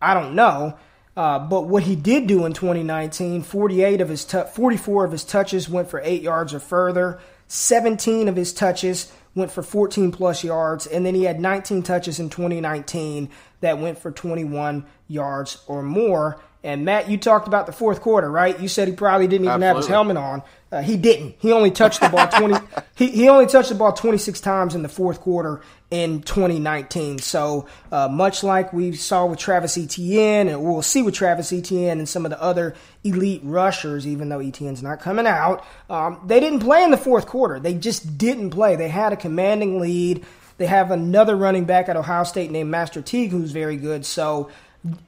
I 0.00 0.12
don't 0.12 0.34
know. 0.34 0.76
Uh, 1.16 1.38
but 1.38 1.62
what 1.62 1.84
he 1.84 1.96
did 1.96 2.26
do 2.26 2.44
in 2.44 2.52
2019, 2.52 3.42
48 3.42 4.00
of 4.02 4.10
his 4.10 4.24
tu- 4.26 4.44
44 4.44 5.06
of 5.06 5.12
his 5.12 5.24
touches 5.24 5.68
went 5.68 5.88
for 5.88 6.00
eight 6.04 6.20
yards 6.20 6.52
or 6.52 6.60
further. 6.60 7.18
17 7.48 8.28
of 8.28 8.36
his 8.36 8.52
touches 8.52 9.10
went 9.34 9.50
for 9.50 9.62
14 9.62 10.12
plus 10.12 10.44
yards, 10.44 10.86
and 10.86 11.06
then 11.06 11.14
he 11.14 11.24
had 11.24 11.40
19 11.40 11.82
touches 11.82 12.20
in 12.20 12.28
2019 12.28 13.30
that 13.60 13.78
went 13.78 13.98
for 13.98 14.10
21 14.10 14.84
yards 15.08 15.62
or 15.66 15.82
more. 15.82 16.38
And 16.66 16.84
Matt, 16.84 17.08
you 17.08 17.16
talked 17.16 17.46
about 17.46 17.66
the 17.66 17.72
fourth 17.72 18.00
quarter, 18.00 18.28
right? 18.28 18.58
You 18.58 18.66
said 18.66 18.88
he 18.88 18.94
probably 18.94 19.28
didn't 19.28 19.44
even 19.44 19.62
Absolutely. 19.62 19.66
have 19.68 19.76
his 19.76 19.86
helmet 19.86 20.16
on. 20.16 20.42
Uh, 20.72 20.82
he 20.82 20.96
didn't. 20.96 21.36
He 21.38 21.52
only 21.52 21.70
touched 21.70 22.00
the 22.00 22.08
ball 22.08 22.26
20 22.26 22.56
he, 22.96 23.06
he 23.06 23.28
only 23.28 23.46
touched 23.46 23.68
the 23.68 23.76
ball 23.76 23.92
26 23.92 24.40
times 24.40 24.74
in 24.74 24.82
the 24.82 24.88
fourth 24.88 25.20
quarter 25.20 25.62
in 25.92 26.22
2019. 26.22 27.20
So, 27.20 27.68
uh, 27.92 28.08
much 28.08 28.42
like 28.42 28.72
we 28.72 28.96
saw 28.96 29.26
with 29.26 29.38
Travis 29.38 29.78
Etienne 29.78 30.48
and 30.48 30.60
we'll 30.60 30.82
see 30.82 31.02
with 31.02 31.14
Travis 31.14 31.52
Etienne 31.52 31.98
and 31.98 32.08
some 32.08 32.26
of 32.26 32.32
the 32.32 32.42
other 32.42 32.74
elite 33.04 33.42
rushers 33.44 34.04
even 34.04 34.28
though 34.28 34.40
Etienne's 34.40 34.82
not 34.82 35.00
coming 35.00 35.26
out, 35.26 35.64
um, 35.88 36.20
they 36.26 36.40
didn't 36.40 36.60
play 36.60 36.82
in 36.82 36.90
the 36.90 36.96
fourth 36.96 37.26
quarter. 37.26 37.60
They 37.60 37.74
just 37.74 38.18
didn't 38.18 38.50
play. 38.50 38.74
They 38.74 38.88
had 38.88 39.12
a 39.12 39.16
commanding 39.16 39.78
lead. 39.78 40.26
They 40.58 40.66
have 40.66 40.90
another 40.90 41.36
running 41.36 41.64
back 41.64 41.88
at 41.88 41.96
Ohio 41.96 42.24
State 42.24 42.50
named 42.50 42.70
Master 42.70 43.02
Teague 43.02 43.30
who's 43.30 43.52
very 43.52 43.76
good. 43.76 44.04
So, 44.04 44.50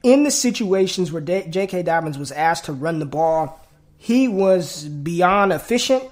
in 0.03 0.23
the 0.23 0.31
situations 0.31 1.11
where 1.11 1.21
J.K. 1.21 1.83
Dobbins 1.83 2.17
was 2.17 2.31
asked 2.31 2.65
to 2.65 2.73
run 2.73 2.99
the 2.99 3.05
ball, 3.05 3.59
he 3.97 4.27
was 4.27 4.85
beyond 4.85 5.51
efficient, 5.51 6.03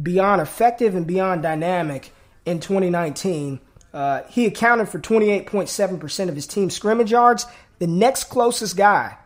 beyond 0.00 0.40
effective, 0.40 0.94
and 0.94 1.06
beyond 1.06 1.42
dynamic 1.42 2.12
in 2.46 2.60
2019. 2.60 3.60
Uh, 3.92 4.22
he 4.28 4.46
accounted 4.46 4.88
for 4.88 4.98
28.7% 4.98 6.28
of 6.28 6.34
his 6.34 6.46
team's 6.46 6.74
scrimmage 6.74 7.12
yards. 7.12 7.46
The 7.78 7.86
next 7.86 8.24
closest 8.24 8.76
guy, 8.76 9.16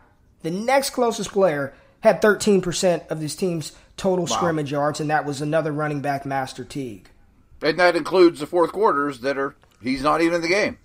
the 0.41 0.51
next 0.51 0.91
closest 0.91 1.31
player, 1.31 1.73
had 2.01 2.21
13% 2.21 3.07
of 3.07 3.19
his 3.19 3.35
team's 3.35 3.73
total 3.97 4.25
wow. 4.25 4.35
scrimmage 4.37 4.71
yards, 4.71 4.99
and 4.99 5.09
that 5.09 5.25
was 5.25 5.41
another 5.41 5.71
running 5.71 6.01
back, 6.01 6.25
Master 6.25 6.63
Teague. 6.63 7.09
And 7.61 7.79
that 7.79 7.95
includes 7.95 8.39
the 8.39 8.47
fourth 8.47 8.71
quarters 8.71 9.19
that 9.19 9.37
are 9.37 9.55
he's 9.81 10.01
not 10.01 10.21
even 10.21 10.35
in 10.35 10.41
the 10.41 10.47
game. 10.47 10.77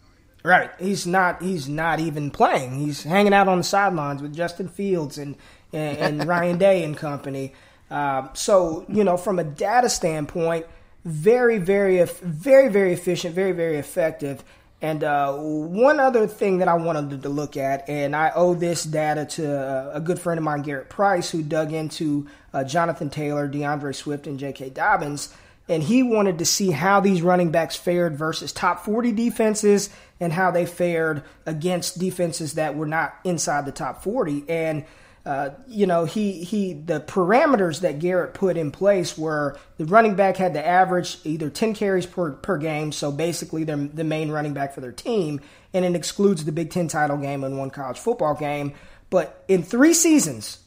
Right. 0.45 0.71
He's 0.79 1.07
not. 1.07 1.41
He's 1.41 1.71
not 1.71 2.01
even 2.01 2.31
playing. 2.31 2.75
He's 2.79 3.03
hanging 3.03 3.33
out 3.33 3.49
on 3.49 3.59
the 3.59 3.65
sidelines 3.65 4.21
with 4.21 4.35
Justin 4.35 4.69
Fields 4.69 5.17
and 5.17 5.37
and, 5.73 5.97
and 5.99 6.25
Ryan 6.29 6.59
Day 6.59 6.85
and 6.85 6.95
company. 6.95 7.55
Uh, 7.91 8.29
so 8.35 8.85
you 8.89 9.05
know, 9.05 9.17
from 9.17 9.39
a 9.39 9.45
data 9.45 9.89
standpoint, 9.89 10.67
very, 11.05 11.57
very, 11.57 12.05
very, 12.05 12.69
very 12.69 12.93
efficient, 12.93 13.35
very, 13.35 13.53
very 13.53 13.79
effective. 13.79 14.45
And 14.83 15.03
uh, 15.03 15.35
one 15.35 15.99
other 15.99 16.27
thing 16.27 16.59
that 16.59 16.69
I 16.69 16.75
wanted 16.75 17.23
to 17.23 17.29
look 17.31 17.57
at, 17.57 17.89
and 17.89 18.15
I 18.15 18.31
owe 18.35 18.53
this 18.53 18.85
data 18.85 19.25
to 19.25 19.95
a 19.95 20.01
good 20.01 20.19
friend 20.19 20.37
of 20.37 20.45
mine, 20.45 20.61
Garrett 20.61 20.91
Price, 20.91 21.31
who 21.31 21.43
dug 21.43 21.73
into 21.73 22.27
uh, 22.53 22.65
Jonathan 22.65 23.09
Taylor, 23.09 23.49
DeAndre 23.49 23.95
Swift, 23.95 24.27
and 24.27 24.39
J.K. 24.39 24.71
Dobbins. 24.71 25.35
And 25.69 25.83
he 25.83 26.03
wanted 26.03 26.39
to 26.39 26.45
see 26.45 26.71
how 26.71 27.01
these 27.01 27.23
running 27.23 27.51
backs 27.51 27.75
fared 27.75 28.17
versus 28.17 28.53
top 28.53 28.85
40 28.85 29.13
defenses 29.13 29.89
and 30.21 30.33
how 30.33 30.51
they 30.51 30.67
fared 30.67 31.23
against 31.47 31.99
defenses 31.99 32.55
that 32.55 32.77
were 32.77 32.87
not 32.87 33.15
inside 33.25 33.65
the 33.65 33.73
top 33.73 34.03
40. 34.03 34.45
And 34.49 34.85
uh, 35.27 35.51
you 35.67 35.87
know, 35.87 36.05
he 36.05 36.45
he 36.45 36.75
the 36.75 37.01
parameters 37.01 37.81
that 37.81 37.99
Garrett 37.99 38.35
put 38.35 38.59
in 38.59 38.71
place 38.71 39.17
were 39.17 39.59
the 39.79 39.87
running 39.87 40.17
back 40.17 40.37
had 40.37 40.53
to 40.53 40.67
average 40.67 41.19
either 41.25 41.49
10 41.49 41.75
carries 41.75 42.05
per, 42.05 42.33
per 42.33 42.59
game, 42.59 42.93
so 42.93 43.11
basically 43.11 43.65
they're 43.65 43.77
the 43.77 44.05
main 44.05 44.31
running 44.31 44.53
back 44.53 44.75
for 44.75 44.83
their 44.83 44.93
team, 44.93 45.41
and 45.73 45.83
it 45.87 45.97
excludes 45.97 46.45
the 46.45 46.53
Big 46.53 46.71
Ten 46.71 46.89
title 46.89 47.17
game 47.17 47.43
and 47.43 47.57
one 47.57 47.71
college 47.71 47.99
football 47.99 48.35
game. 48.35 48.75
But 49.09 49.45
in 49.49 49.63
three 49.63 49.95
seasons 49.95 50.59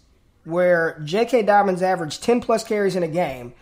where 0.44 1.00
J.K. 1.04 1.44
Dobbins 1.44 1.84
averaged 1.84 2.24
10 2.24 2.42
plus 2.42 2.64
carries 2.64 2.96
in 2.96 3.04
a 3.04 3.08
game, 3.08 3.54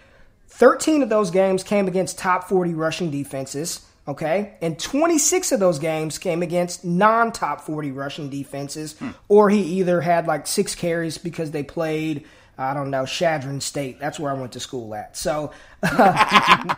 13 0.55 1.03
of 1.03 1.09
those 1.09 1.31
games 1.31 1.63
came 1.63 1.85
against 1.87 2.17
top 2.17 2.47
40 2.47 2.73
rushing 2.75 3.11
defenses. 3.11 3.85
Okay. 4.07 4.53
And 4.61 4.79
26 4.79 5.51
of 5.51 5.59
those 5.59 5.79
games 5.79 6.17
came 6.17 6.41
against 6.41 6.85
non 6.85 7.33
top 7.33 7.61
40 7.61 7.91
rushing 7.91 8.29
defenses, 8.29 8.93
hmm. 8.93 9.09
or 9.27 9.49
he 9.49 9.61
either 9.79 9.99
had 9.99 10.27
like 10.27 10.47
six 10.47 10.73
carries 10.73 11.17
because 11.17 11.51
they 11.51 11.63
played, 11.63 12.25
I 12.57 12.73
don't 12.73 12.89
know, 12.89 13.05
Chadron 13.05 13.59
State. 13.59 13.99
That's 13.99 14.17
where 14.17 14.31
I 14.31 14.39
went 14.39 14.53
to 14.53 14.59
school 14.59 14.95
at. 14.95 15.17
So. 15.17 15.51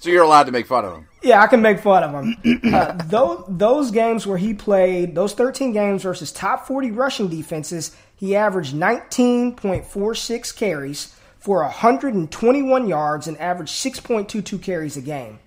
So 0.00 0.08
you're 0.08 0.24
allowed 0.24 0.44
to 0.44 0.52
make 0.52 0.66
fun 0.66 0.86
of 0.86 0.94
him. 0.94 1.08
Yeah, 1.22 1.42
I 1.42 1.46
can 1.46 1.60
make 1.60 1.80
fun 1.80 2.02
of 2.02 2.12
him. 2.24 2.62
uh, 2.74 2.92
those, 3.04 3.44
those 3.48 3.90
games 3.90 4.26
where 4.26 4.38
he 4.38 4.54
played, 4.54 5.14
those 5.14 5.34
13 5.34 5.74
games 5.74 6.04
versus 6.04 6.32
top 6.32 6.66
40 6.66 6.90
rushing 6.92 7.28
defenses, 7.28 7.94
he 8.16 8.34
averaged 8.34 8.74
19.46 8.74 10.56
carries 10.56 11.14
for 11.40 11.62
121 11.62 12.86
yards 12.86 13.26
and 13.26 13.36
averaged 13.38 13.72
6.22 13.72 14.62
carries 14.62 14.96
a 14.96 15.00
game. 15.00 15.40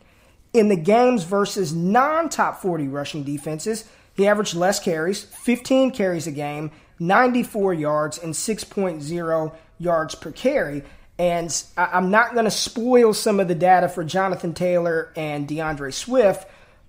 In 0.52 0.68
the 0.68 0.76
games 0.76 1.24
versus 1.24 1.74
non 1.74 2.30
top 2.30 2.62
40 2.62 2.88
rushing 2.88 3.24
defenses, 3.24 3.86
he 4.16 4.28
averaged 4.28 4.56
less 4.56 4.80
carries, 4.80 5.24
15 5.24 5.92
carries 5.92 6.28
a 6.28 6.32
game, 6.32 6.72
94 7.00 7.74
yards, 7.74 8.18
and 8.18 8.34
6.0 8.34 9.56
yards 9.80 10.16
per 10.16 10.32
carry. 10.32 10.84
And 11.18 11.64
I'm 11.78 12.12
not 12.12 12.34
going 12.34 12.46
to 12.46 12.52
spoil 12.52 13.14
some 13.14 13.40
of 13.40 13.48
the 13.48 13.56
data 13.56 13.88
for 13.88 14.04
Jonathan 14.04 14.54
Taylor 14.54 15.12
and 15.16 15.48
DeAndre 15.48 15.94
Swift, 15.94 16.48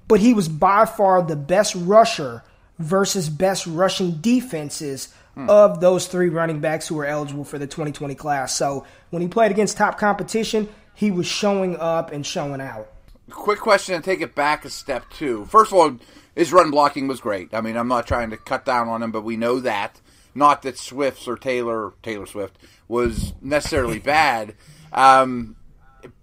but 0.09 0.21
he 0.21 0.35
was 0.35 0.49
by 0.49 0.87
far 0.87 1.23
the 1.23 1.37
best 1.37 1.75
rusher 1.75 2.43
versus 2.79 3.29
best 3.29 3.67
rushing 3.67 4.19
defenses 4.21 5.15
hmm. 5.35 5.49
of 5.49 5.81
those 5.81 6.07
three 6.07 6.29
running 6.29 6.61
backs 6.61 6.88
who 6.88 6.97
were 6.97 7.07
eligible 7.07 7.45
for 7.45 7.59
the 7.59 7.67
2020 7.67 8.14
class. 8.14 8.57
So 8.57 8.87
when 9.11 9.23
he 9.23 9.29
played 9.29 9.50
against 9.50 9.76
top 9.76 9.99
competition, 9.99 10.69
he 10.95 11.11
was 11.11 11.26
showing 11.26 11.76
up 11.76 12.12
and 12.12 12.25
showing 12.25 12.61
out. 12.61 12.88
Quick 13.31 13.61
question 13.61 13.95
and 13.95 14.05
take 14.05 14.21
it 14.21 14.35
back 14.35 14.64
a 14.64 14.71
step 14.71 15.09
too. 15.11 15.47
First 15.47 15.73
of 15.73 15.79
all, 15.79 15.97
his 16.35 16.53
run 16.53 16.71
blocking 16.71 17.09
was 17.09 17.21
great. 17.21 17.55
I 17.55 17.61
mean, 17.61 17.76
I'm 17.76 17.88
not 17.88 18.07
trying 18.07 18.31
to 18.31 18.37
cut 18.37 18.64
down 18.64 18.88
on 18.88 19.03
him, 19.03 19.12
but 19.12 19.25
we 19.25 19.37
know 19.37 19.61
that. 19.61 20.00
Not 20.35 20.62
that 20.62 20.79
Swift's 20.79 21.29
or 21.29 21.37
Taylor 21.37 21.93
Taylor 22.03 22.26
Swift 22.26 22.59
was 22.88 23.35
necessarily 23.41 23.99
bad. 24.00 24.55
Um, 24.93 25.57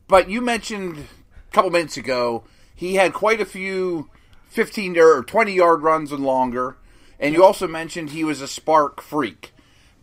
but 0.08 0.30
you 0.30 0.42
mentioned 0.42 0.98
a 0.98 1.54
couple 1.54 1.72
minutes 1.72 1.98
ago 1.98 2.44
he 2.76 2.96
had 2.96 3.14
quite 3.14 3.40
a 3.40 3.46
few 3.46 4.10
15 4.50 4.98
or 4.98 5.24
20 5.24 5.54
yard 5.54 5.82
runs 5.82 6.12
and 6.12 6.24
longer, 6.24 6.78
and 7.22 7.34
you 7.34 7.46
also 7.46 7.68
mentioned 7.68 8.10
he 8.10 8.26
was 8.26 8.42
a 8.42 8.46
SPARQ 8.46 9.00
freak. 9.00 9.54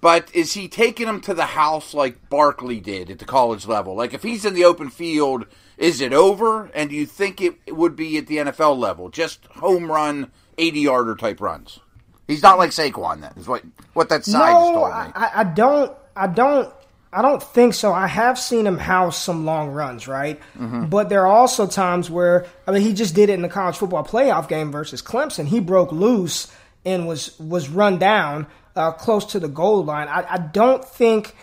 But 0.01 0.33
is 0.33 0.53
he 0.53 0.69
taking 0.69 1.09
him 1.09 1.21
to 1.23 1.35
the 1.35 1.45
house 1.45 1.93
like 1.93 2.31
Barkley 2.31 2.79
did 2.79 3.11
at 3.11 3.19
the 3.19 3.25
college 3.25 3.67
level? 3.67 3.97
Like 3.97 4.15
if 4.15 4.23
he's 4.23 4.45
in 4.45 4.55
the 4.55 4.65
open 4.65 4.89
field 4.89 5.47
is 5.79 6.01
it 6.01 6.13
over? 6.13 6.67
And 6.75 6.91
do 6.91 6.97
you 6.97 7.07
think 7.07 7.41
it 7.41 7.55
would 7.69 7.97
be 7.97 8.19
at 8.19 8.27
the 8.27 8.39
NFL 8.39 8.77
level? 8.79 9.09
Just 9.09 9.47
home 9.47 9.91
run, 9.91 10.31
80 10.59 10.81
yarder 10.81 11.15
type 11.15 11.41
runs? 11.41 11.79
He's 12.27 12.43
not 12.43 12.59
like 12.59 12.71
Saquon, 12.71 13.21
then, 13.23 13.33
is 13.37 13.49
what, 13.49 13.63
what 13.95 14.11
that 14.11 14.25
side 14.25 14.53
no, 14.53 14.75
told 14.75 14.89
me. 14.89 15.13
I, 15.15 15.31
I 15.37 15.45
don't, 15.45 15.97
I 16.15 16.27
don't, 16.27 16.71
I 17.11 17.23
don't 17.23 17.43
think 17.43 17.73
so. 17.73 17.93
I 17.93 18.07
have 18.07 18.39
seen 18.39 18.67
him 18.67 18.77
house 18.77 19.23
some 19.23 19.47
long 19.47 19.71
runs, 19.71 20.07
right? 20.07 20.39
Mm-hmm. 20.59 20.87
But 20.87 21.09
there 21.09 21.23
are 21.23 21.33
also 21.33 21.67
times 21.67 22.11
where, 22.11 22.45
I 22.67 22.73
mean, 22.73 22.83
he 22.83 22.93
just 22.93 23.15
did 23.15 23.31
it 23.31 23.35
in 23.35 23.43
the 23.43 23.49
college 23.49 23.77
football 23.79 24.05
playoff 24.05 24.47
game 24.47 24.71
versus 24.71 25.01
Clemson. 25.01 25.47
He 25.47 25.61
broke 25.61 25.91
loose 25.91 26.53
and 26.85 27.07
was 27.07 27.39
was 27.39 27.69
run 27.69 27.99
down 27.99 28.47
uh, 28.77 28.93
close 28.93 29.25
to 29.27 29.41
the 29.41 29.49
goal 29.49 29.85
line. 29.85 30.09
I, 30.09 30.25
I 30.29 30.39
don't 30.39 30.85
think 30.85 31.35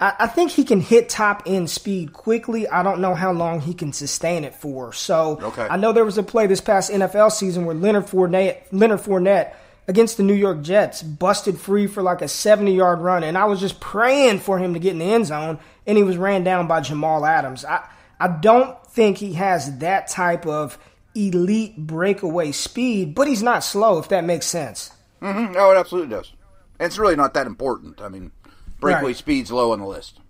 I, 0.00 0.14
I 0.20 0.26
think 0.26 0.52
he 0.52 0.64
can 0.64 0.80
hit 0.80 1.08
top 1.08 1.42
end 1.46 1.70
speed 1.70 2.12
quickly. 2.12 2.68
I 2.68 2.82
don't 2.82 3.00
know 3.00 3.14
how 3.14 3.32
long 3.32 3.60
he 3.60 3.74
can 3.74 3.92
sustain 3.92 4.44
it 4.44 4.54
for. 4.54 4.92
So 4.92 5.38
okay. 5.42 5.66
I 5.68 5.76
know 5.76 5.92
there 5.92 6.04
was 6.04 6.18
a 6.18 6.22
play 6.22 6.46
this 6.46 6.60
past 6.60 6.90
NFL 6.90 7.32
season 7.32 7.64
where 7.64 7.74
Leonard 7.74 8.06
Fournette, 8.06 8.62
Leonard 8.72 9.00
Fournette 9.00 9.54
against 9.88 10.16
the 10.16 10.22
New 10.22 10.34
York 10.34 10.62
Jets 10.62 11.02
busted 11.02 11.58
free 11.58 11.86
for 11.86 12.02
like 12.02 12.20
a 12.22 12.28
70 12.28 12.74
yard 12.74 13.00
run, 13.00 13.22
and 13.22 13.38
I 13.38 13.44
was 13.44 13.60
just 13.60 13.80
praying 13.80 14.40
for 14.40 14.58
him 14.58 14.74
to 14.74 14.80
get 14.80 14.92
in 14.92 14.98
the 14.98 15.04
end 15.04 15.26
zone, 15.26 15.58
and 15.86 15.96
he 15.96 16.04
was 16.04 16.16
ran 16.16 16.44
down 16.44 16.66
by 16.66 16.80
Jamal 16.80 17.24
Adams. 17.24 17.64
I 17.64 17.86
I 18.18 18.28
don't 18.28 18.84
think 18.86 19.18
he 19.18 19.34
has 19.34 19.78
that 19.78 20.08
type 20.08 20.46
of 20.46 20.78
elite 21.16 21.76
breakaway 21.76 22.52
speed, 22.52 23.14
but 23.14 23.26
he's 23.26 23.42
not 23.42 23.64
slow. 23.64 23.98
If 23.98 24.08
that 24.10 24.24
makes 24.24 24.46
sense. 24.46 24.92
Mm-hmm. 25.22 25.52
No, 25.52 25.72
it 25.72 25.76
absolutely 25.76 26.14
does. 26.14 26.32
And 26.78 26.86
it's 26.86 26.98
really 26.98 27.16
not 27.16 27.34
that 27.34 27.46
important. 27.46 28.00
I 28.00 28.08
mean, 28.08 28.32
breakaway 28.80 29.08
right. 29.08 29.16
speed's 29.16 29.50
low 29.50 29.72
on 29.72 29.80
the 29.80 29.86
list. 29.86 30.20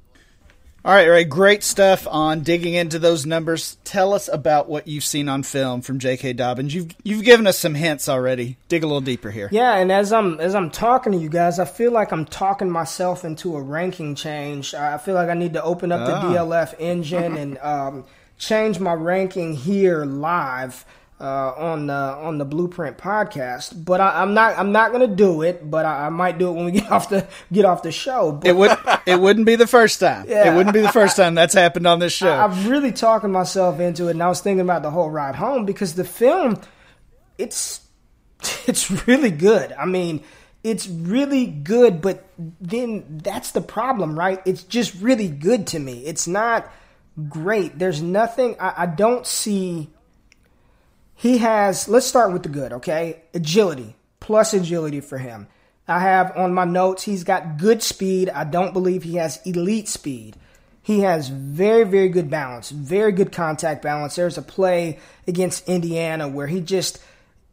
All 0.87 0.93
right, 0.93 1.09
all 1.09 1.15
right, 1.15 1.29
great 1.29 1.65
stuff 1.65 2.07
on 2.09 2.45
digging 2.45 2.75
into 2.75 3.01
those 3.01 3.27
numbers. 3.27 3.77
Tell 3.83 4.13
us 4.13 4.29
about 4.33 4.69
what 4.69 4.87
you've 4.87 5.03
seen 5.03 5.29
on 5.29 5.43
film 5.43 5.81
from 5.81 5.99
J.K. 5.99 6.35
Dobbins. 6.35 6.73
You've 6.73 6.95
you've 7.03 7.25
given 7.25 7.49
us 7.49 7.59
some 7.59 7.75
hints 7.75 8.09
already. 8.09 8.57
Dig 8.69 8.85
a 8.85 8.87
little 8.87 9.01
deeper 9.01 9.33
here. 9.33 9.49
Yeah, 9.51 9.75
and 9.75 9.91
as 9.91 10.13
I'm 10.13 10.39
as 10.39 10.55
I'm 10.55 10.71
talking 10.71 11.11
to 11.11 11.19
you 11.19 11.29
guys, 11.29 11.59
I 11.59 11.65
feel 11.65 11.91
like 11.91 12.13
I'm 12.13 12.25
talking 12.25 12.71
myself 12.71 13.25
into 13.25 13.57
a 13.57 13.61
ranking 13.61 14.15
change. 14.15 14.75
I 14.75 14.99
feel 14.99 15.17
like 15.17 15.29
I 15.29 15.35
need 15.35 15.55
to 15.55 15.63
open 15.65 15.91
up 15.91 16.07
the 16.07 16.15
ah. 16.15 16.23
DLF 16.23 16.77
engine 16.79 17.37
and 17.37 17.59
um, 17.59 18.05
change 18.39 18.79
my 18.79 18.93
ranking 18.93 19.55
here 19.55 20.05
live 20.05 20.85
uh, 21.21 21.53
on 21.57 21.87
the 21.87 21.95
on 21.95 22.39
the 22.39 22.45
Blueprint 22.45 22.99
podcast. 22.99 23.85
But 23.85 24.01
I, 24.01 24.23
am 24.23 24.35
not 24.35 24.59
I'm 24.59 24.73
not 24.73 24.93
gonna 24.93 25.07
do 25.07 25.43
it. 25.43 25.69
But 25.69 25.87
I, 25.87 26.07
I, 26.07 26.09
might 26.11 26.39
do 26.39 26.51
it 26.51 26.53
when 26.53 26.67
we 26.67 26.73
get 26.81 26.91
off 26.91 27.09
the 27.09 27.27
get 27.53 27.65
off 27.65 27.83
the 27.83 27.93
show. 27.93 28.33
But, 28.33 28.49
it 28.49 28.57
would 28.57 28.77
it 29.07 29.21
wouldn't 29.21 29.47
be 29.47 29.57
the 29.57 29.67
first 29.67 30.01
time. 30.01 30.27
Yeah, 30.29 30.53
it 30.53 30.57
wouldn't 30.57 30.75
be 30.75 30.83
the 30.83 30.93
first 30.93 31.17
time 31.17 31.35
that's 31.35 31.55
happened 31.55 31.87
on 31.87 31.99
this 31.99 32.13
show. 32.13 32.31
I, 32.31 32.45
I'm 32.45 32.69
really 32.69 32.93
talking 32.93 33.33
myself 33.33 33.81
into 33.81 34.09
it, 34.09 34.13
and 34.13 34.23
I 34.23 34.29
was 34.29 34.41
thinking 34.41 34.61
about 34.61 34.83
the 34.83 34.91
whole 34.91 35.11
ride 35.11 35.37
home 35.37 35.65
because 35.65 35.95
the 35.95 36.05
film, 36.05 36.61
it's 37.39 37.81
it's 38.67 38.91
really 39.07 39.31
good. 39.31 39.73
I 39.73 39.87
mean. 39.87 40.23
It's 40.65 40.89
really 40.89 41.47
good, 41.47 42.03
but 42.03 42.25
then 42.61 43.21
that's 43.23 43.53
the 43.53 43.61
problem, 43.61 44.19
right? 44.19 44.43
It's 44.45 44.65
just 44.65 45.01
really 45.01 45.29
good 45.29 45.69
to 45.69 45.79
me. 45.79 46.05
It's 46.05 46.27
not 46.27 46.69
great. 47.29 47.79
There's 47.79 48.03
nothing 48.03 48.57
I, 48.61 48.83
I 48.83 48.87
don't 48.87 49.27
see 49.27 49.91
he 51.17 51.39
has, 51.39 51.89
let's 51.89 52.07
start 52.07 52.33
with 52.33 52.43
the 52.43 52.51
good, 52.51 52.75
okay? 52.75 53.23
Agility, 53.33 53.97
plus 54.21 54.53
agility 54.53 55.01
for 55.01 55.17
him. 55.17 55.49
I 55.89 56.01
have 56.01 56.37
on 56.37 56.53
my 56.53 56.65
notes, 56.65 57.05
he's 57.05 57.25
got 57.25 57.57
good 57.57 57.83
speed. 57.83 58.29
I 58.29 58.45
don't 58.45 58.75
believe 58.75 59.03
he 59.03 59.15
has 59.15 59.41
elite 59.47 59.89
speed. 59.89 60.37
He 60.83 61.01
has 61.01 61.29
very, 61.29 61.85
very 61.85 62.11
good 62.11 62.29
balance, 62.29 62.71
very 62.71 63.13
good 63.13 63.33
contact 63.33 63.83
balance. 63.83 64.15
There's 64.15 64.37
a 64.37 64.43
play 64.43 64.99
against 65.27 65.69
Indiana 65.69 66.29
where 66.29 66.47
he 66.47 66.61
just, 66.61 67.03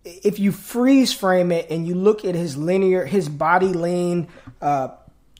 if 0.03 0.39
you 0.39 0.51
freeze 0.51 1.13
frame 1.13 1.51
it 1.51 1.69
and 1.69 1.87
you 1.87 1.95
look 1.95 2.25
at 2.25 2.35
his 2.35 2.57
linear, 2.57 3.05
his 3.05 3.29
body 3.29 3.67
lean, 3.73 4.27
uh, 4.61 4.89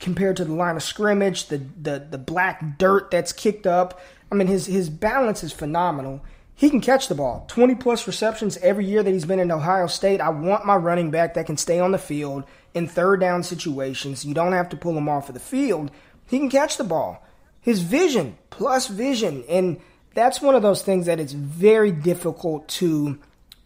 compared 0.00 0.36
to 0.36 0.44
the 0.44 0.52
line 0.52 0.76
of 0.76 0.82
scrimmage, 0.82 1.46
the, 1.46 1.58
the 1.80 2.06
the 2.10 2.18
black 2.18 2.78
dirt 2.78 3.10
that's 3.10 3.32
kicked 3.32 3.66
up. 3.66 4.00
I 4.30 4.34
mean, 4.34 4.48
his 4.48 4.66
his 4.66 4.88
balance 4.88 5.42
is 5.42 5.52
phenomenal 5.52 6.22
he 6.56 6.70
can 6.70 6.80
catch 6.80 7.08
the 7.08 7.14
ball. 7.14 7.44
20 7.48 7.74
plus 7.74 8.06
receptions 8.06 8.56
every 8.58 8.84
year 8.84 9.02
that 9.02 9.10
he's 9.10 9.24
been 9.24 9.40
in 9.40 9.50
Ohio 9.50 9.86
State. 9.86 10.20
I 10.20 10.28
want 10.28 10.64
my 10.64 10.76
running 10.76 11.10
back 11.10 11.34
that 11.34 11.46
can 11.46 11.56
stay 11.56 11.80
on 11.80 11.92
the 11.92 11.98
field 11.98 12.44
in 12.74 12.86
third 12.86 13.20
down 13.20 13.42
situations. 13.42 14.24
You 14.24 14.34
don't 14.34 14.52
have 14.52 14.68
to 14.68 14.76
pull 14.76 14.96
him 14.96 15.08
off 15.08 15.28
of 15.28 15.34
the 15.34 15.40
field. 15.40 15.90
He 16.28 16.38
can 16.38 16.50
catch 16.50 16.76
the 16.76 16.84
ball. 16.84 17.26
His 17.60 17.82
vision 17.82 18.38
plus 18.50 18.88
vision, 18.88 19.42
and 19.48 19.80
that's 20.14 20.40
one 20.40 20.54
of 20.54 20.62
those 20.62 20.82
things 20.82 21.06
that 21.06 21.18
it's 21.18 21.32
very 21.32 21.90
difficult 21.90 22.68
to 22.68 23.18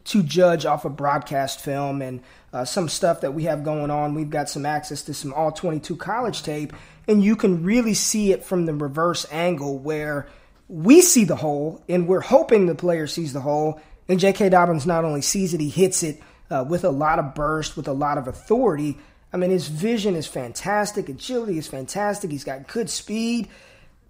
to 0.05 0.23
judge 0.23 0.65
off 0.65 0.87
of 0.87 0.97
broadcast 0.97 1.61
film 1.61 2.01
and 2.01 2.23
uh, 2.53 2.65
some 2.65 2.89
stuff 2.89 3.21
that 3.21 3.35
we 3.35 3.45
have 3.45 3.65
going 3.65 3.91
on. 3.91 4.15
We've 4.15 4.31
got 4.31 4.49
some 4.49 4.65
access 4.65 5.03
to 5.03 5.15
some 5.15 5.33
all 5.35 5.53
22 5.53 5.97
college 5.97 6.43
tape, 6.43 6.73
and 7.07 7.23
you 7.23 7.37
can 7.37 7.63
really 7.63 7.95
see 7.95 8.33
it 8.33 8.45
from 8.45 8.67
the 8.67 8.75
reverse 8.75 9.27
angle 9.31 9.79
where 9.79 10.29
we 10.69 11.01
see 11.01 11.25
the 11.25 11.37
hole 11.37 11.83
and 11.89 12.07
we're 12.07 12.21
hoping 12.21 12.67
the 12.67 12.75
player 12.75 13.07
sees 13.07 13.33
the 13.33 13.41
hole. 13.41 13.81
And 14.09 14.21
J.K. 14.21 14.51
Dobbins 14.51 14.87
not 14.87 15.05
only 15.05 15.23
sees 15.23 15.53
it, 15.55 15.61
he 15.61 15.69
hits 15.69 16.03
it 16.03 16.21
uh, 16.51 16.65
with 16.67 16.85
a 16.85 16.91
lot 16.91 17.19
of 17.19 17.35
burst, 17.35 17.77
with 17.77 17.89
a 17.89 17.93
lot 17.93 18.19
of 18.19 18.29
authority. 18.29 18.99
I 19.33 19.37
mean, 19.37 19.51
his 19.51 19.69
vision 19.69 20.15
is 20.15 20.27
fantastic, 20.27 21.09
agility 21.09 21.59
is 21.59 21.67
fantastic. 21.67 22.31
He's 22.31 22.45
got 22.45 22.67
good 22.69 22.89
speed. 22.89 23.49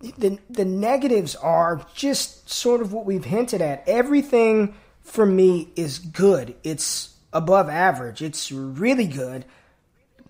The 0.01 0.39
the 0.49 0.65
negatives 0.65 1.35
are 1.35 1.85
just 1.95 2.49
sort 2.49 2.81
of 2.81 2.93
what 2.93 3.05
we've 3.05 3.25
hinted 3.25 3.61
at. 3.61 3.83
Everything 3.89 4.77
for 5.03 5.27
me 5.27 5.71
is 5.75 5.99
good. 5.99 6.55
It's 6.63 7.18
above 7.33 7.69
average. 7.69 8.23
It's 8.23 8.51
really 8.51 9.07
good. 9.07 9.45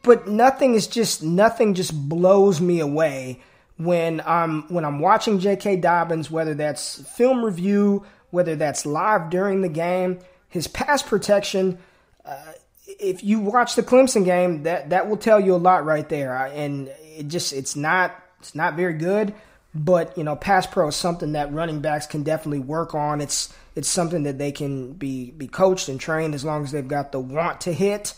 But 0.03 0.29
nothing 0.29 0.75
is 0.75 0.87
just 0.87 1.23
nothing 1.23 1.75
just 1.75 1.93
blows 2.09 2.61
me 2.61 2.81
away 2.81 3.43
when 3.77 4.23
I'm 4.25 4.63
when 4.73 4.85
I'm 4.85 5.01
watching 5.01 5.39
J.K. 5.39 5.77
Dobbins, 5.77 6.31
whether 6.31 6.55
that's 6.55 7.03
film 7.17 7.45
review, 7.45 8.05
whether 8.31 8.57
that's 8.57 8.87
live 8.87 9.31
during 9.31 9.63
the 9.63 9.69
game. 9.69 10.21
His 10.49 10.67
pass 10.67 11.03
protection. 11.03 11.79
Uh, 12.25 12.53
if 12.87 13.23
you 13.23 13.39
watch 13.41 13.75
the 13.75 13.83
Clemson 13.83 14.25
game, 14.25 14.63
that 14.63 14.91
that 14.91 15.09
will 15.09 15.17
tell 15.17 15.41
you 15.41 15.55
a 15.55 15.57
lot 15.57 15.85
right 15.85 16.09
there. 16.09 16.35
And 16.37 16.89
it 17.03 17.29
just 17.29 17.53
it's 17.53 17.77
not 17.77 18.15
it's 18.41 18.55
not 18.55 18.75
very 18.75 18.95
good. 18.95 19.35
But 19.79 20.19
you 20.19 20.25
know, 20.25 20.35
pass 20.35 20.67
pro 20.67 20.89
is 20.89 20.97
something 20.97 21.33
that 21.33 21.53
running 21.53 21.81
backs 21.81 22.07
can 22.07 22.25
definitely 22.25 22.59
work 22.59 22.95
on. 22.95 23.21
It's 23.21 23.55
it's 23.77 23.89
something 23.89 24.25
that 24.25 24.37
they 24.37 24.51
can 24.51 24.95
be 24.95 25.31
be 25.31 25.47
coached 25.47 25.89
and 25.89 26.01
trained 26.01 26.35
as 26.35 26.45
long 26.45 26.65
as 26.65 26.73
they've 26.73 26.87
got 26.87 27.13
the 27.13 27.21
want 27.21 27.61
to 27.63 27.73
hit. 27.73 28.15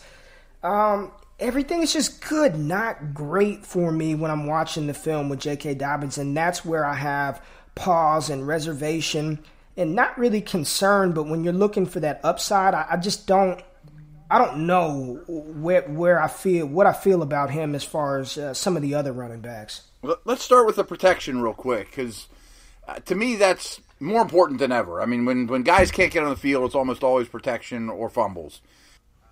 Um, 0.63 1.11
everything 1.39 1.83
is 1.83 1.93
just 1.93 2.27
good, 2.27 2.57
not 2.57 3.13
great 3.13 3.63
for 3.63 3.91
me 3.91 4.15
when 4.15 4.31
I'm 4.31 4.47
watching 4.47 4.87
the 4.87 4.95
film 4.95 5.29
with 5.29 5.39
J.K. 5.39 5.75
Dobbins, 5.75 6.17
and 6.17 6.35
that's 6.35 6.65
where 6.65 6.83
I 6.83 6.95
have 6.95 7.43
pause 7.75 8.31
and 8.31 8.47
reservation, 8.47 9.37
and 9.77 9.93
not 9.93 10.17
really 10.17 10.41
concern. 10.41 11.11
But 11.11 11.27
when 11.27 11.43
you're 11.43 11.53
looking 11.53 11.85
for 11.85 11.99
that 11.99 12.21
upside, 12.23 12.73
I, 12.73 12.87
I 12.89 12.97
just 12.97 13.27
don't. 13.27 13.61
I 14.31 14.39
don't 14.39 14.65
know 14.65 15.21
where 15.27 15.83
where 15.83 16.19
I 16.19 16.27
feel 16.27 16.65
what 16.65 16.87
I 16.87 16.93
feel 16.93 17.21
about 17.21 17.51
him 17.51 17.75
as 17.75 17.83
far 17.83 18.17
as 18.17 18.35
uh, 18.35 18.55
some 18.55 18.75
of 18.75 18.81
the 18.81 18.95
other 18.95 19.13
running 19.13 19.41
backs. 19.41 19.83
Let's 20.03 20.43
start 20.43 20.65
with 20.65 20.77
the 20.77 20.83
protection 20.83 21.41
real 21.41 21.53
quick 21.53 21.91
because 21.91 22.27
uh, 22.87 22.95
to 23.05 23.13
me 23.13 23.35
that's 23.35 23.81
more 23.99 24.23
important 24.23 24.59
than 24.59 24.71
ever. 24.71 24.99
I 24.99 25.05
mean, 25.05 25.25
when 25.25 25.45
when 25.45 25.61
guys 25.61 25.91
can't 25.91 26.11
get 26.11 26.23
on 26.23 26.29
the 26.29 26.35
field, 26.35 26.65
it's 26.65 26.75
almost 26.75 27.03
always 27.03 27.27
protection 27.27 27.87
or 27.87 28.09
fumbles. 28.09 28.61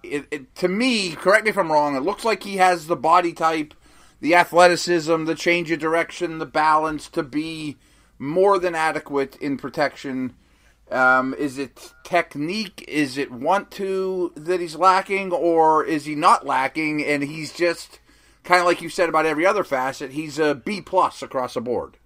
It, 0.03 0.27
it, 0.29 0.55
to 0.55 0.67
me, 0.67 1.15
correct 1.15 1.43
me 1.43 1.49
if 1.49 1.57
I'm 1.57 1.71
wrong. 1.71 1.95
It 1.95 2.03
looks 2.03 2.23
like 2.23 2.43
he 2.43 2.57
has 2.57 2.85
the 2.85 2.95
body 2.95 3.33
type, 3.33 3.73
the 4.21 4.35
athleticism, 4.35 5.25
the 5.25 5.35
change 5.35 5.71
of 5.71 5.79
direction, 5.79 6.37
the 6.37 6.45
balance 6.45 7.09
to 7.09 7.23
be 7.23 7.77
more 8.19 8.59
than 8.59 8.75
adequate 8.75 9.35
in 9.37 9.57
protection. 9.57 10.35
Um, 10.91 11.33
is 11.33 11.57
it 11.57 11.93
technique? 12.03 12.85
Is 12.87 13.17
it 13.17 13.31
want 13.31 13.71
to 13.71 14.33
that 14.35 14.59
he's 14.59 14.75
lacking, 14.75 15.31
or 15.31 15.83
is 15.83 16.05
he 16.05 16.13
not 16.13 16.45
lacking 16.45 17.03
and 17.03 17.23
he's 17.23 17.53
just 17.53 17.99
kind 18.49 18.61
of 18.61 18.65
like 18.65 18.81
you 18.81 18.89
said 18.89 19.09
about 19.09 19.27
every 19.27 19.45
other 19.45 19.63
facet? 19.63 20.09
He's 20.09 20.39
a 20.39 20.55
B 20.55 20.81
plus 20.81 21.21
across 21.21 21.53
the 21.53 21.61
board. 21.61 21.97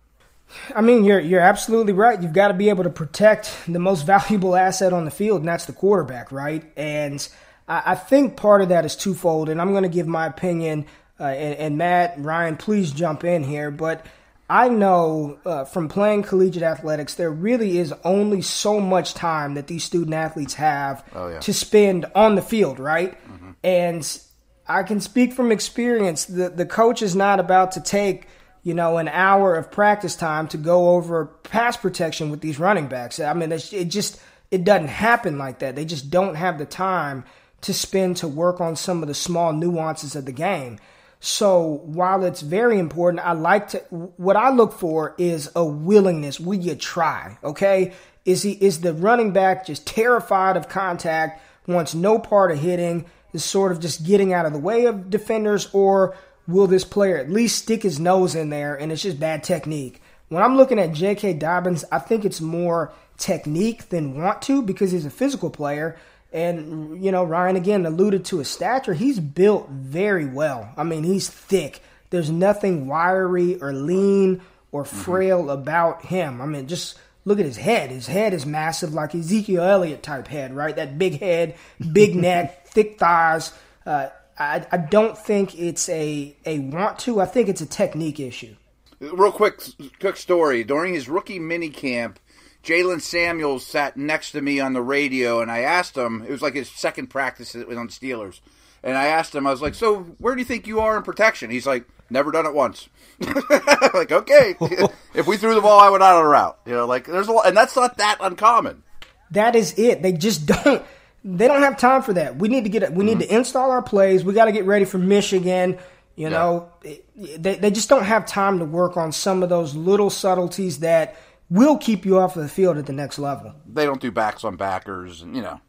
I 0.75 0.81
mean, 0.81 1.05
you're 1.05 1.21
you're 1.21 1.39
absolutely 1.39 1.93
right. 1.93 2.21
You've 2.21 2.33
got 2.33 2.49
to 2.49 2.53
be 2.53 2.67
able 2.67 2.83
to 2.83 2.89
protect 2.89 3.55
the 3.65 3.79
most 3.79 4.05
valuable 4.05 4.55
asset 4.55 4.91
on 4.91 5.05
the 5.05 5.11
field, 5.11 5.39
and 5.39 5.47
that's 5.47 5.65
the 5.65 5.73
quarterback, 5.73 6.33
right? 6.33 6.63
And 6.75 7.25
I, 7.67 7.83
I 7.85 7.95
think 7.95 8.35
part 8.35 8.61
of 8.61 8.69
that 8.69 8.83
is 8.83 8.95
twofold, 8.97 9.47
and 9.47 9.61
I'm 9.61 9.71
going 9.71 9.83
to 9.83 9.89
give 9.89 10.05
my 10.05 10.27
opinion. 10.27 10.85
Uh, 11.17 11.25
and, 11.25 11.59
and, 11.59 11.77
Matt, 11.77 12.15
Ryan, 12.17 12.57
please 12.57 12.91
jump 12.91 13.23
in 13.23 13.43
here. 13.43 13.71
But 13.71 14.05
I 14.49 14.67
know 14.67 15.37
uh, 15.45 15.63
from 15.63 15.87
playing 15.87 16.23
collegiate 16.23 16.63
athletics, 16.63 17.13
there 17.15 17.31
really 17.31 17.77
is 17.77 17.93
only 18.03 18.41
so 18.41 18.81
much 18.81 19.13
time 19.13 19.53
that 19.53 19.67
these 19.67 19.83
student 19.83 20.13
athletes 20.13 20.55
have 20.55 21.07
oh, 21.15 21.29
yeah. 21.29 21.39
to 21.39 21.53
spend 21.53 22.05
on 22.15 22.35
the 22.35 22.41
field, 22.41 22.79
right? 22.79 23.13
Mm-hmm. 23.13 23.51
And 23.63 24.19
I 24.67 24.83
can 24.83 25.01
speak 25.01 25.33
from 25.33 25.51
experience. 25.51 26.25
The 26.25 26.49
the 26.49 26.65
coach 26.65 27.01
is 27.01 27.15
not 27.15 27.39
about 27.39 27.73
to 27.73 27.81
take 27.81 28.27
you 28.63 28.73
know, 28.73 28.97
an 28.97 29.09
hour 29.09 29.55
of 29.55 29.69
practice 29.69 30.15
time 30.15 30.47
to 30.47 30.57
go 30.57 30.91
over 30.95 31.25
pass 31.25 31.75
protection 31.75 32.31
with 32.31 32.39
these 32.41 32.59
running 32.59 32.87
backs. 32.87 33.19
I 33.19 33.33
mean, 33.33 33.51
it 33.51 33.85
just 33.85 34.19
it 34.51 34.63
doesn't 34.63 34.87
happen 34.87 35.37
like 35.37 35.59
that. 35.59 35.75
They 35.75 35.85
just 35.85 36.09
don't 36.09 36.35
have 36.35 36.57
the 36.57 36.65
time 36.65 37.25
to 37.61 37.73
spend 37.73 38.17
to 38.17 38.27
work 38.27 38.61
on 38.61 38.75
some 38.75 39.01
of 39.01 39.07
the 39.07 39.13
small 39.13 39.53
nuances 39.53 40.15
of 40.15 40.25
the 40.25 40.31
game. 40.31 40.79
So 41.19 41.81
while 41.83 42.23
it's 42.23 42.41
very 42.41 42.79
important, 42.79 43.25
I 43.25 43.33
like 43.33 43.69
to 43.69 43.79
what 43.79 44.37
I 44.37 44.49
look 44.51 44.73
for 44.73 45.13
is 45.17 45.51
a 45.55 45.65
willingness. 45.65 46.39
Will 46.39 46.59
you 46.59 46.75
try? 46.75 47.37
Okay, 47.43 47.93
is 48.23 48.43
he 48.43 48.53
is 48.53 48.79
the 48.79 48.93
running 48.93 49.33
back 49.33 49.65
just 49.65 49.85
terrified 49.85 50.55
of 50.55 50.69
contact, 50.69 51.41
wants 51.67 51.93
no 51.93 52.17
part 52.17 52.51
of 52.51 52.59
hitting, 52.59 53.05
is 53.33 53.43
sort 53.43 53.71
of 53.71 53.79
just 53.79 54.05
getting 54.05 54.33
out 54.33 54.45
of 54.45 54.53
the 54.53 54.59
way 54.59 54.85
of 54.85 55.09
defenders, 55.09 55.69
or 55.73 56.15
will 56.47 56.67
this 56.67 56.85
player 56.85 57.17
at 57.17 57.29
least 57.29 57.63
stick 57.63 57.83
his 57.83 57.99
nose 57.99 58.35
in 58.35 58.49
there 58.49 58.75
and 58.75 58.91
it's 58.91 59.01
just 59.01 59.19
bad 59.19 59.43
technique? 59.43 60.01
When 60.29 60.41
I'm 60.41 60.57
looking 60.57 60.79
at 60.79 60.93
J.K. 60.93 61.33
Dobbins, 61.33 61.85
I 61.91 61.99
think 61.99 62.25
it's 62.25 62.41
more 62.41 62.91
technique 63.17 63.89
than 63.89 64.19
want 64.19 64.41
to 64.43 64.61
because 64.61 64.91
he's 64.91 65.05
a 65.05 65.11
physical 65.11 65.49
player. 65.49 65.97
And, 66.31 67.03
you 67.03 67.11
know, 67.11 67.23
Ryan 67.23 67.55
again 67.55 67.85
alluded 67.85 68.25
to 68.25 68.39
his 68.39 68.49
stature. 68.49 68.95
He's 68.95 69.19
built 69.19 69.69
very 69.69 70.25
well. 70.25 70.73
I 70.75 70.83
mean, 70.83 71.03
he's 71.03 71.29
thick. 71.29 71.81
There's 72.09 72.31
nothing 72.31 72.87
wiry 72.87 73.61
or 73.61 73.73
lean 73.73 74.41
or 74.71 74.83
mm-hmm. 74.83 74.97
frail 74.97 75.41
mm-hmm. 75.41 75.49
about 75.49 76.05
him. 76.05 76.41
I 76.41 76.47
mean, 76.47 76.67
just 76.67 76.97
look 77.25 77.39
at 77.39 77.45
his 77.45 77.57
head. 77.57 77.89
His 77.89 78.07
head 78.07 78.33
is 78.33 78.45
massive, 78.45 78.93
like 78.93 79.15
Ezekiel 79.15 79.63
Elliott 79.63 80.03
type 80.03 80.27
head, 80.27 80.53
right? 80.53 80.75
That 80.75 80.97
big 80.97 81.19
head, 81.19 81.55
big 81.91 82.15
neck, 82.17 82.67
thick 82.67 82.99
thighs. 82.99 83.51
Uh, 83.85 84.09
I, 84.37 84.65
I 84.71 84.77
don't 84.77 85.17
think 85.17 85.57
it's 85.59 85.87
a, 85.89 86.35
a 86.45 86.59
want 86.59 86.99
to. 86.99 87.21
I 87.21 87.25
think 87.25 87.49
it's 87.49 87.61
a 87.61 87.65
technique 87.65 88.19
issue. 88.19 88.55
Real 88.99 89.31
quick, 89.31 89.61
quick 89.99 90.17
story. 90.17 90.63
During 90.63 90.93
his 90.93 91.09
rookie 91.09 91.39
mini 91.39 91.69
camp, 91.69 92.19
Jaylen 92.63 93.01
Samuels 93.01 93.65
sat 93.65 93.97
next 93.97 94.31
to 94.31 94.41
me 94.41 94.59
on 94.59 94.73
the 94.73 94.81
radio, 94.81 95.41
and 95.41 95.51
I 95.51 95.59
asked 95.59 95.97
him. 95.97 96.23
It 96.23 96.31
was 96.31 96.41
like 96.41 96.55
his 96.55 96.69
second 96.69 97.07
practice 97.07 97.53
on 97.55 97.89
Steelers, 97.89 98.39
and 98.81 98.97
I 98.97 99.07
asked 99.07 99.35
him. 99.35 99.45
I 99.45 99.51
was 99.51 99.61
like, 99.61 99.75
"So, 99.75 99.99
where 100.19 100.33
do 100.33 100.39
you 100.39 100.45
think 100.45 100.65
you 100.65 100.79
are 100.79 100.95
in 100.95 101.03
protection?" 101.03 101.51
He's 101.51 101.67
like, 101.67 101.85
"Never 102.09 102.31
done 102.31 102.45
it 102.45 102.53
once." 102.53 102.87
like, 103.93 104.11
okay, 104.11 104.55
if 105.13 105.27
we 105.27 105.37
threw 105.37 105.55
the 105.55 105.61
ball, 105.61 105.79
I 105.79 105.89
would 105.89 106.01
out 106.01 106.17
of 106.17 106.23
the 106.23 106.29
route. 106.29 106.59
You 106.65 106.73
know, 106.73 106.85
like 106.85 107.05
there's 107.05 107.27
a 107.27 107.31
lot, 107.31 107.47
and 107.47 107.55
that's 107.55 107.75
not 107.75 107.97
that 107.97 108.17
uncommon. 108.21 108.83
That 109.31 109.55
is 109.55 109.77
it. 109.77 110.01
They 110.01 110.13
just 110.13 110.45
don't. 110.63 110.83
They 111.25 111.47
don't 111.47 111.61
have 111.61 111.77
time 111.77 112.01
for 112.01 112.13
that. 112.13 112.37
We 112.37 112.49
need 112.49 112.65
to 112.65 112.69
get. 112.69 112.93
We 112.93 113.05
need 113.05 113.19
mm-hmm. 113.19 113.29
to 113.29 113.35
install 113.35 113.71
our 113.71 113.81
plays. 113.81 114.23
We 114.23 114.33
got 114.33 114.45
to 114.45 114.51
get 114.51 114.65
ready 114.65 114.85
for 114.85 114.97
Michigan. 114.97 115.77
You 116.15 116.29
know, 116.29 116.71
yeah. 116.83 117.37
they 117.39 117.55
they 117.55 117.71
just 117.71 117.89
don't 117.89 118.03
have 118.03 118.27
time 118.27 118.59
to 118.59 118.65
work 118.65 118.97
on 118.97 119.11
some 119.11 119.41
of 119.41 119.49
those 119.49 119.73
little 119.73 120.11
subtleties 120.11 120.79
that 120.79 121.15
will 121.49 121.77
keep 121.77 122.05
you 122.05 122.19
off 122.19 122.35
of 122.35 122.43
the 122.43 122.49
field 122.49 122.77
at 122.77 122.85
the 122.85 122.93
next 122.93 123.17
level. 123.17 123.55
They 123.65 123.85
don't 123.85 124.01
do 124.01 124.11
backs 124.11 124.43
on 124.43 124.55
backers, 124.55 125.21
and 125.21 125.35
you 125.35 125.41
know. 125.41 125.59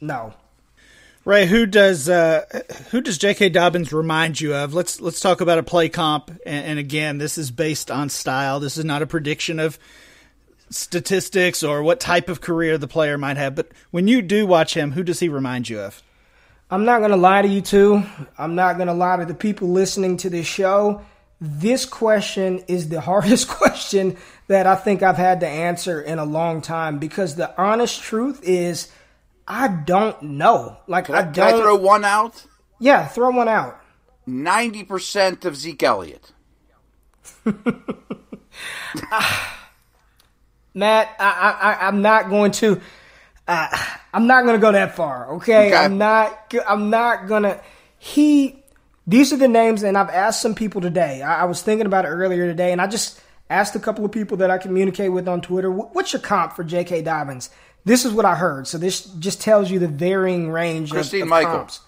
No. 0.00 0.34
Ray, 1.24 1.46
who 1.46 1.66
does 1.66 2.08
uh, 2.08 2.44
who 2.90 3.00
does 3.00 3.16
J.K. 3.16 3.50
Dobbins 3.50 3.92
remind 3.92 4.40
you 4.40 4.54
of? 4.54 4.74
Let's 4.74 5.00
let's 5.00 5.20
talk 5.20 5.40
about 5.40 5.58
a 5.58 5.62
play 5.62 5.88
comp, 5.88 6.30
and, 6.44 6.66
and 6.66 6.78
again, 6.80 7.18
this 7.18 7.38
is 7.38 7.52
based 7.52 7.92
on 7.92 8.08
style. 8.08 8.58
This 8.58 8.76
is 8.76 8.84
not 8.84 9.02
a 9.02 9.06
prediction 9.06 9.60
of 9.60 9.78
statistics 10.70 11.62
or 11.62 11.82
what 11.82 12.00
type 12.00 12.28
of 12.28 12.40
career 12.40 12.76
the 12.76 12.88
player 12.88 13.16
might 13.18 13.36
have. 13.36 13.54
But 13.54 13.68
when 13.92 14.08
you 14.08 14.20
do 14.20 14.46
watch 14.46 14.74
him, 14.74 14.92
who 14.92 15.04
does 15.04 15.20
he 15.20 15.28
remind 15.28 15.68
you 15.68 15.80
of? 15.80 16.02
I'm 16.70 16.84
not 16.84 16.98
going 16.98 17.10
to 17.10 17.16
lie 17.16 17.42
to 17.42 17.48
you 17.48 17.60
two. 17.60 18.02
I'm 18.36 18.54
not 18.54 18.76
going 18.76 18.88
to 18.88 18.94
lie 18.94 19.18
to 19.18 19.26
the 19.26 19.34
people 19.34 19.68
listening 19.68 20.16
to 20.18 20.30
this 20.30 20.46
show. 20.46 21.02
This 21.40 21.84
question 21.84 22.64
is 22.66 22.88
the 22.88 23.00
hardest 23.02 23.46
question 23.48 24.16
that 24.48 24.66
I 24.66 24.74
think 24.74 25.02
I've 25.02 25.16
had 25.16 25.40
to 25.40 25.48
answer 25.48 26.00
in 26.00 26.18
a 26.18 26.24
long 26.24 26.62
time 26.62 26.98
because 26.98 27.36
the 27.36 27.54
honest 27.60 28.02
truth 28.02 28.40
is 28.42 28.90
I 29.46 29.68
don't 29.68 30.22
know. 30.22 30.76
Like 30.86 31.06
can 31.06 31.14
I, 31.14 31.18
I 31.18 31.22
don't. 31.22 31.34
Can 31.34 31.54
I 31.54 31.58
throw 31.58 31.76
one 31.76 32.04
out? 32.04 32.46
Yeah, 32.78 33.06
throw 33.06 33.30
one 33.30 33.48
out. 33.48 33.80
Ninety 34.26 34.84
percent 34.84 35.44
of 35.44 35.56
Zeke 35.56 35.82
Elliott. 35.82 36.32
Matt, 40.74 41.14
I, 41.18 41.58
I, 41.60 41.86
I'm 41.86 42.02
not 42.02 42.30
going 42.30 42.52
to. 42.52 42.80
Uh, 43.46 43.68
I'm 44.14 44.26
not 44.26 44.44
going 44.44 44.54
to 44.54 44.60
go 44.60 44.72
that 44.72 44.94
far. 44.94 45.34
Okay? 45.34 45.68
okay, 45.68 45.76
I'm 45.76 45.98
not. 45.98 46.54
I'm 46.66 46.90
not 46.90 47.26
gonna. 47.26 47.60
He 47.98 48.62
these 49.06 49.32
are 49.32 49.36
the 49.36 49.48
names, 49.48 49.82
and 49.82 49.98
I've 49.98 50.10
asked 50.10 50.40
some 50.40 50.54
people 50.54 50.80
today. 50.80 51.22
I, 51.22 51.42
I, 51.42 51.44
was 51.44 51.62
thinking 51.62 51.86
about 51.86 52.04
it 52.04 52.08
earlier 52.08 52.46
today, 52.46 52.70
and 52.72 52.80
I 52.80 52.86
just 52.86 53.20
asked 53.50 53.74
a 53.74 53.80
couple 53.80 54.04
of 54.04 54.12
people 54.12 54.36
that 54.38 54.50
I 54.50 54.58
communicate 54.58 55.12
with 55.12 55.28
on 55.28 55.40
Twitter, 55.40 55.70
what's 55.70 56.12
your 56.12 56.22
comp 56.22 56.54
for 56.54 56.64
J.K. 56.64 57.02
Dobbins? 57.02 57.50
This 57.84 58.04
is 58.04 58.12
what 58.12 58.24
I 58.24 58.34
heard. 58.34 58.66
So 58.66 58.78
this 58.78 59.04
just 59.04 59.40
tells 59.40 59.70
you 59.70 59.78
the 59.78 59.88
varying 59.88 60.50
range 60.50 60.90
Christine 60.90 61.22
of, 61.22 61.26
of 61.26 61.30
Michaels. 61.30 61.80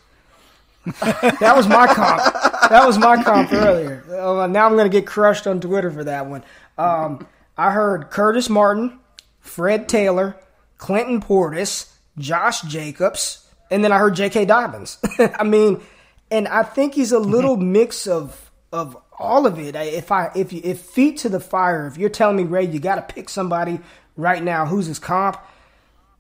that 1.01 1.55
was 1.57 1.67
my 1.67 1.87
comp. 1.87 2.23
That 2.69 2.87
was 2.87 2.99
my 2.99 3.23
comp 3.23 3.53
earlier. 3.53 4.05
Uh, 4.11 4.47
now 4.47 4.67
I'm 4.67 4.73
going 4.73 4.91
to 4.91 4.95
get 4.95 5.07
crushed 5.07 5.47
on 5.47 5.61
Twitter 5.61 5.91
for 5.91 6.05
that 6.05 6.27
one. 6.27 6.45
Um, 6.77 7.27
I 7.57 7.71
heard 7.71 8.11
Curtis 8.11 8.51
Martin, 8.51 8.99
Fred 9.41 9.89
Taylor, 9.89 10.37
Clinton 10.77 11.21
Portis, 11.23 11.91
Josh 12.19 12.63
Jacobs, 12.63 13.47
and 13.71 13.83
then 13.83 13.93
I 13.93 13.99
heard 13.99 14.15
J.K. 14.15 14.45
Dobbins. 14.45 14.99
I 15.19 15.45
mean, 15.45 15.81
and 16.31 16.49
I 16.49 16.63
think 16.63 16.95
he's 16.95 17.13
a 17.13 17.19
little 17.19 17.57
mix 17.59 18.07
of 18.07 18.51
of 18.73 18.97
all 19.19 19.47
of 19.47 19.59
it. 19.59 19.77
If 19.77 20.11
I 20.13 20.31
if 20.35 20.53
you, 20.53 20.61
if 20.65 20.81
feet 20.81 21.19
to 21.19 21.29
the 21.29 21.41
fire, 21.41 21.87
if 21.87 21.97
you're 21.97 22.11
telling 22.11 22.37
me 22.37 22.43
Ray, 22.43 22.65
you 22.65 22.81
got 22.81 22.97
to 22.97 23.15
pick 23.15 23.29
somebody 23.29 23.81
right 24.17 24.43
now 24.43 24.67
who's 24.67 24.87
his 24.87 24.99
comp. 24.99 25.39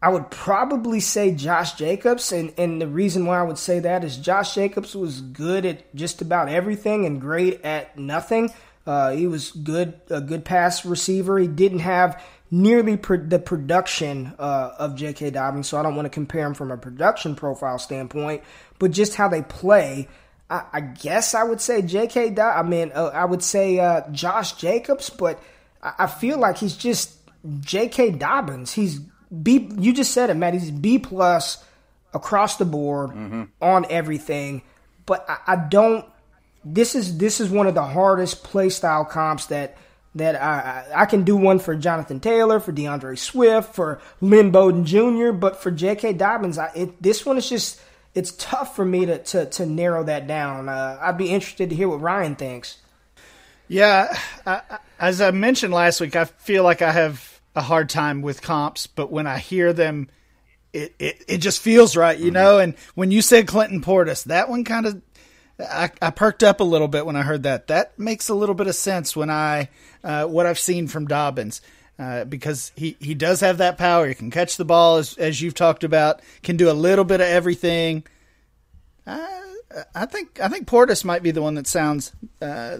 I 0.05 0.09
would 0.09 0.31
probably 0.31 1.01
say 1.01 1.33
Josh 1.33 1.77
Jacobs, 1.77 2.31
and, 2.31 2.53
and 2.59 2.79
the 2.79 2.87
reason 2.87 3.25
why 3.25 3.38
I 3.38 3.43
would 3.43 3.57
say 3.57 3.79
that 3.79 4.05
is 4.05 4.19
Josh 4.19 4.55
Jacobs 4.55 4.95
was 4.95 5.23
good 5.23 5.64
at 5.64 5.95
just 5.95 6.21
about 6.21 6.51
everything 6.51 7.07
and 7.07 7.19
great 7.19 7.64
at 7.64 7.99
nothing. 7.99 8.53
Uh, 8.87 9.12
he 9.12 9.27
was 9.27 9.51
good, 9.53 9.99
a 10.11 10.21
good 10.21 10.45
pass 10.45 10.85
receiver. 10.85 11.38
He 11.38 11.47
didn't 11.47 11.79
have 11.79 12.23
nearly 12.51 12.97
the 12.97 13.43
production 13.43 14.35
uh, 14.38 14.73
of 14.79 14.95
J.K. 14.95 15.31
Dobbins, 15.31 15.69
so 15.69 15.79
I 15.79 15.83
don't 15.83 15.97
want 15.97 16.05
to 16.05 16.11
compare 16.11 16.47
him 16.47 16.53
from 16.53 16.71
a 16.71 16.77
production 16.77 17.35
profile 17.35 17.79
standpoint, 17.79 18.43
but 18.79 18.90
just 18.90 19.14
how 19.14 19.29
they 19.29 19.40
play. 19.40 20.07
I, 20.51 20.64
I 20.71 20.81
guess 20.83 21.35
I 21.35 21.45
would 21.45 21.62
say 21.62 21.81
J.K. 21.81 22.29
Dobbins. 22.29 22.67
I 22.67 22.69
mean, 22.69 22.93
uh, 22.95 23.07
I 23.07 23.25
would 23.25 23.43
say 23.43 23.81
uh, 23.81 24.03
Josh 24.11 24.53
Jacobs, 24.53 25.09
but 25.09 25.43
I, 25.83 25.95
I 26.01 26.07
feel 26.09 26.38
like 26.38 26.59
he's 26.59 26.77
just 26.77 27.17
J.K. 27.61 28.11
Dobbins. 28.11 28.71
He's 28.75 29.01
B. 29.42 29.70
You 29.79 29.92
just 29.92 30.12
said 30.12 30.31
it, 30.31 30.35
Matt. 30.35 30.55
He's 30.55 30.70
B 30.70 30.99
plus 30.99 31.62
across 32.12 32.57
the 32.57 32.64
board 32.64 33.11
mm-hmm. 33.11 33.44
on 33.61 33.87
everything. 33.90 34.62
But 35.07 35.29
I, 35.29 35.38
I, 35.49 35.57
don't. 35.57 36.05
This 36.64 36.94
is 36.94 37.18
this 37.18 37.40
is 37.40 37.51
one 37.51 37.66
of 37.66 37.75
the 37.75 37.83
hardest 37.83 38.44
play 38.44 38.70
style 38.70 39.05
comps 39.05 39.47
that 39.47 39.77
that 40.14 40.40
I 40.40 40.87
I 40.94 41.07
can 41.07 41.25
do 41.25 41.37
one 41.37 41.59
for 41.59 41.75
Jonathan 41.75 42.20
Taylor, 42.20 42.61
for 42.61 42.73
DeAndre 42.73 43.18
Swift, 43.18 43.75
for 43.75 44.01
Lynn 44.20 44.51
Bowden 44.51 44.85
Jr. 44.85 45.33
But 45.33 45.57
for 45.57 45.70
J.K. 45.70 46.14
Dobbins, 46.14 46.57
I, 46.59 46.70
it, 46.75 47.03
this 47.03 47.27
one 47.27 47.37
is 47.37 47.49
just 47.49 47.81
it's 48.14 48.33
tough 48.33 48.77
for 48.77 48.85
me 48.85 49.07
to 49.07 49.18
to, 49.18 49.47
to 49.47 49.66
narrow 49.66 50.05
that 50.05 50.27
down. 50.27 50.68
Uh, 50.68 50.99
I'd 51.01 51.18
be 51.18 51.31
interested 51.31 51.70
to 51.70 51.77
hear 51.77 51.88
what 51.88 52.01
Ryan 52.01 52.37
thinks. 52.37 52.79
Yeah, 53.68 54.16
I, 54.47 54.61
as 54.99 55.20
I 55.20 55.31
mentioned 55.31 55.73
last 55.73 56.01
week, 56.01 56.16
I 56.16 56.25
feel 56.27 56.64
like 56.64 56.83
I 56.83 56.92
have 56.92 57.34
a 57.55 57.62
hard 57.62 57.88
time 57.88 58.23
with 58.23 58.43
comps, 58.43 58.87
but 58.87 59.11
when 59.11 59.27
I 59.27 59.38
hear 59.38 59.73
them, 59.73 60.09
it, 60.73 60.95
it, 60.99 61.25
it 61.29 61.38
just 61.38 61.61
feels 61.61 61.97
right, 61.97 62.19
you 62.19 62.27
mm-hmm. 62.27 62.35
know? 62.35 62.59
And 62.59 62.75
when 62.95 63.11
you 63.11 63.23
said 63.23 63.47
Clinton 63.47 63.81
Portis, 63.81 64.25
that 64.25 64.49
one 64.49 64.64
kind 64.64 64.87
of, 64.87 65.03
I, 65.59 65.90
I, 66.03 66.11
perked 66.11 66.43
up 66.43 66.61
a 66.61 66.64
little 66.64 66.88
bit 66.88 67.07
when 67.07 67.14
I 67.14 67.23
heard 67.23 67.45
that. 67.45 67.69
That 67.69 67.97
makes 67.99 68.29
a 68.29 68.35
little 68.35 68.57
bit 68.57 68.67
of 68.67 68.75
sense 68.75 69.14
when 69.14 69.31
I, 69.31 69.69
uh, 70.03 70.25
what 70.25 70.47
I've 70.47 70.59
seen 70.59 70.88
from 70.88 71.07
Dobbins. 71.07 71.61
Uh, 71.97 72.25
because 72.25 72.73
he, 72.75 72.97
he 72.99 73.14
does 73.14 73.38
have 73.38 73.59
that 73.59 73.79
power. 73.79 74.09
He 74.09 74.17
can 74.17 74.33
catch 74.33 74.57
the 74.57 74.64
ball, 74.64 74.97
as, 74.97 75.17
as 75.17 75.40
you've 75.40 75.55
talked 75.55 75.85
about, 75.85 76.23
can 76.43 76.57
do 76.57 76.69
a 76.69 76.73
little 76.73 77.05
bit 77.05 77.21
of 77.21 77.29
everything. 77.29 78.03
Uh, 79.07 79.29
I 79.95 80.07
think 80.07 80.40
I 80.40 80.49
think 80.49 80.67
Portis 80.67 81.05
might 81.05 81.23
be 81.23 81.31
the 81.31 81.43
one 81.43 81.55
that 81.55 81.67
sounds 81.67 82.12
uh, 82.40 82.79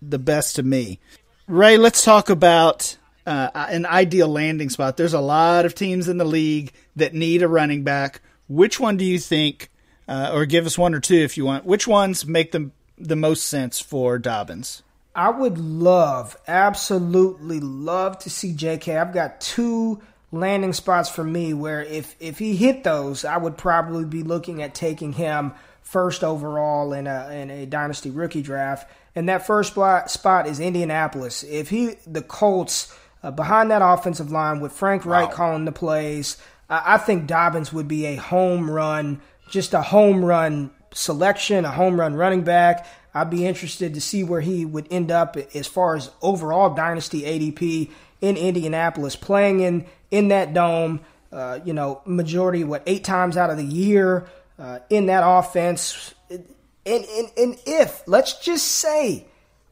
the 0.00 0.18
best 0.18 0.56
to 0.56 0.62
me. 0.62 0.98
Ray, 1.46 1.76
let's 1.76 2.02
talk 2.02 2.30
about 2.30 2.96
uh, 3.26 3.50
an 3.54 3.86
ideal 3.86 4.28
landing 4.28 4.70
spot. 4.70 4.96
There's 4.96 5.14
a 5.14 5.20
lot 5.20 5.64
of 5.64 5.74
teams 5.74 6.08
in 6.08 6.18
the 6.18 6.24
league 6.24 6.72
that 6.96 7.14
need 7.14 7.42
a 7.42 7.48
running 7.48 7.82
back. 7.82 8.20
Which 8.48 8.78
one 8.78 8.96
do 8.96 9.04
you 9.04 9.18
think, 9.18 9.70
uh, 10.06 10.30
or 10.32 10.44
give 10.46 10.66
us 10.66 10.76
one 10.76 10.94
or 10.94 11.00
two 11.00 11.16
if 11.16 11.36
you 11.36 11.44
want, 11.44 11.64
which 11.64 11.86
ones 11.86 12.26
make 12.26 12.52
the, 12.52 12.70
the 12.98 13.16
most 13.16 13.44
sense 13.44 13.80
for 13.80 14.18
Dobbins? 14.18 14.82
I 15.14 15.30
would 15.30 15.58
love, 15.58 16.36
absolutely 16.48 17.60
love 17.60 18.18
to 18.20 18.30
see 18.30 18.52
JK. 18.52 19.00
I've 19.00 19.14
got 19.14 19.40
two 19.40 20.02
landing 20.32 20.72
spots 20.72 21.08
for 21.08 21.22
me 21.22 21.54
where 21.54 21.82
if, 21.82 22.16
if 22.18 22.40
he 22.40 22.56
hit 22.56 22.82
those, 22.82 23.24
I 23.24 23.36
would 23.36 23.56
probably 23.56 24.04
be 24.04 24.24
looking 24.24 24.62
at 24.62 24.74
taking 24.74 25.12
him 25.12 25.52
first 25.82 26.24
overall 26.24 26.92
in 26.92 27.06
a, 27.06 27.30
in 27.30 27.50
a 27.50 27.66
dynasty 27.66 28.10
rookie 28.10 28.42
draft. 28.42 28.90
And 29.14 29.28
that 29.28 29.46
first 29.46 29.70
spot 29.72 30.46
is 30.48 30.58
Indianapolis. 30.58 31.44
If 31.44 31.70
he, 31.70 31.94
the 32.06 32.22
Colts, 32.22 32.92
uh, 33.24 33.30
behind 33.30 33.70
that 33.70 33.80
offensive 33.82 34.30
line 34.30 34.60
with 34.60 34.70
Frank 34.70 35.06
Reich 35.06 35.30
wow. 35.30 35.34
calling 35.34 35.64
the 35.64 35.72
plays. 35.72 36.36
Uh, 36.68 36.82
I 36.84 36.98
think 36.98 37.26
Dobbins 37.26 37.72
would 37.72 37.88
be 37.88 38.04
a 38.04 38.16
home 38.16 38.70
run, 38.70 39.22
just 39.48 39.72
a 39.72 39.80
home 39.80 40.22
run 40.22 40.70
selection, 40.92 41.64
a 41.64 41.70
home 41.70 41.98
run 41.98 42.14
running 42.14 42.42
back. 42.42 42.86
I'd 43.14 43.30
be 43.30 43.46
interested 43.46 43.94
to 43.94 44.00
see 44.00 44.24
where 44.24 44.42
he 44.42 44.66
would 44.66 44.86
end 44.90 45.10
up 45.10 45.38
as 45.54 45.66
far 45.66 45.96
as 45.96 46.10
overall 46.20 46.74
dynasty 46.74 47.22
ADP 47.22 47.90
in 48.20 48.36
Indianapolis, 48.36 49.16
playing 49.16 49.60
in 49.60 49.86
in 50.10 50.28
that 50.28 50.52
dome. 50.52 51.00
Uh, 51.32 51.58
you 51.64 51.72
know, 51.72 52.02
majority 52.04 52.62
what 52.62 52.82
eight 52.86 53.04
times 53.04 53.36
out 53.36 53.50
of 53.50 53.56
the 53.56 53.64
year 53.64 54.26
uh, 54.58 54.80
in 54.90 55.06
that 55.06 55.22
offense. 55.26 56.14
And, 56.30 56.44
and 56.86 57.30
and 57.36 57.56
if 57.66 58.06
let's 58.06 58.38
just 58.38 58.66
say 58.66 59.26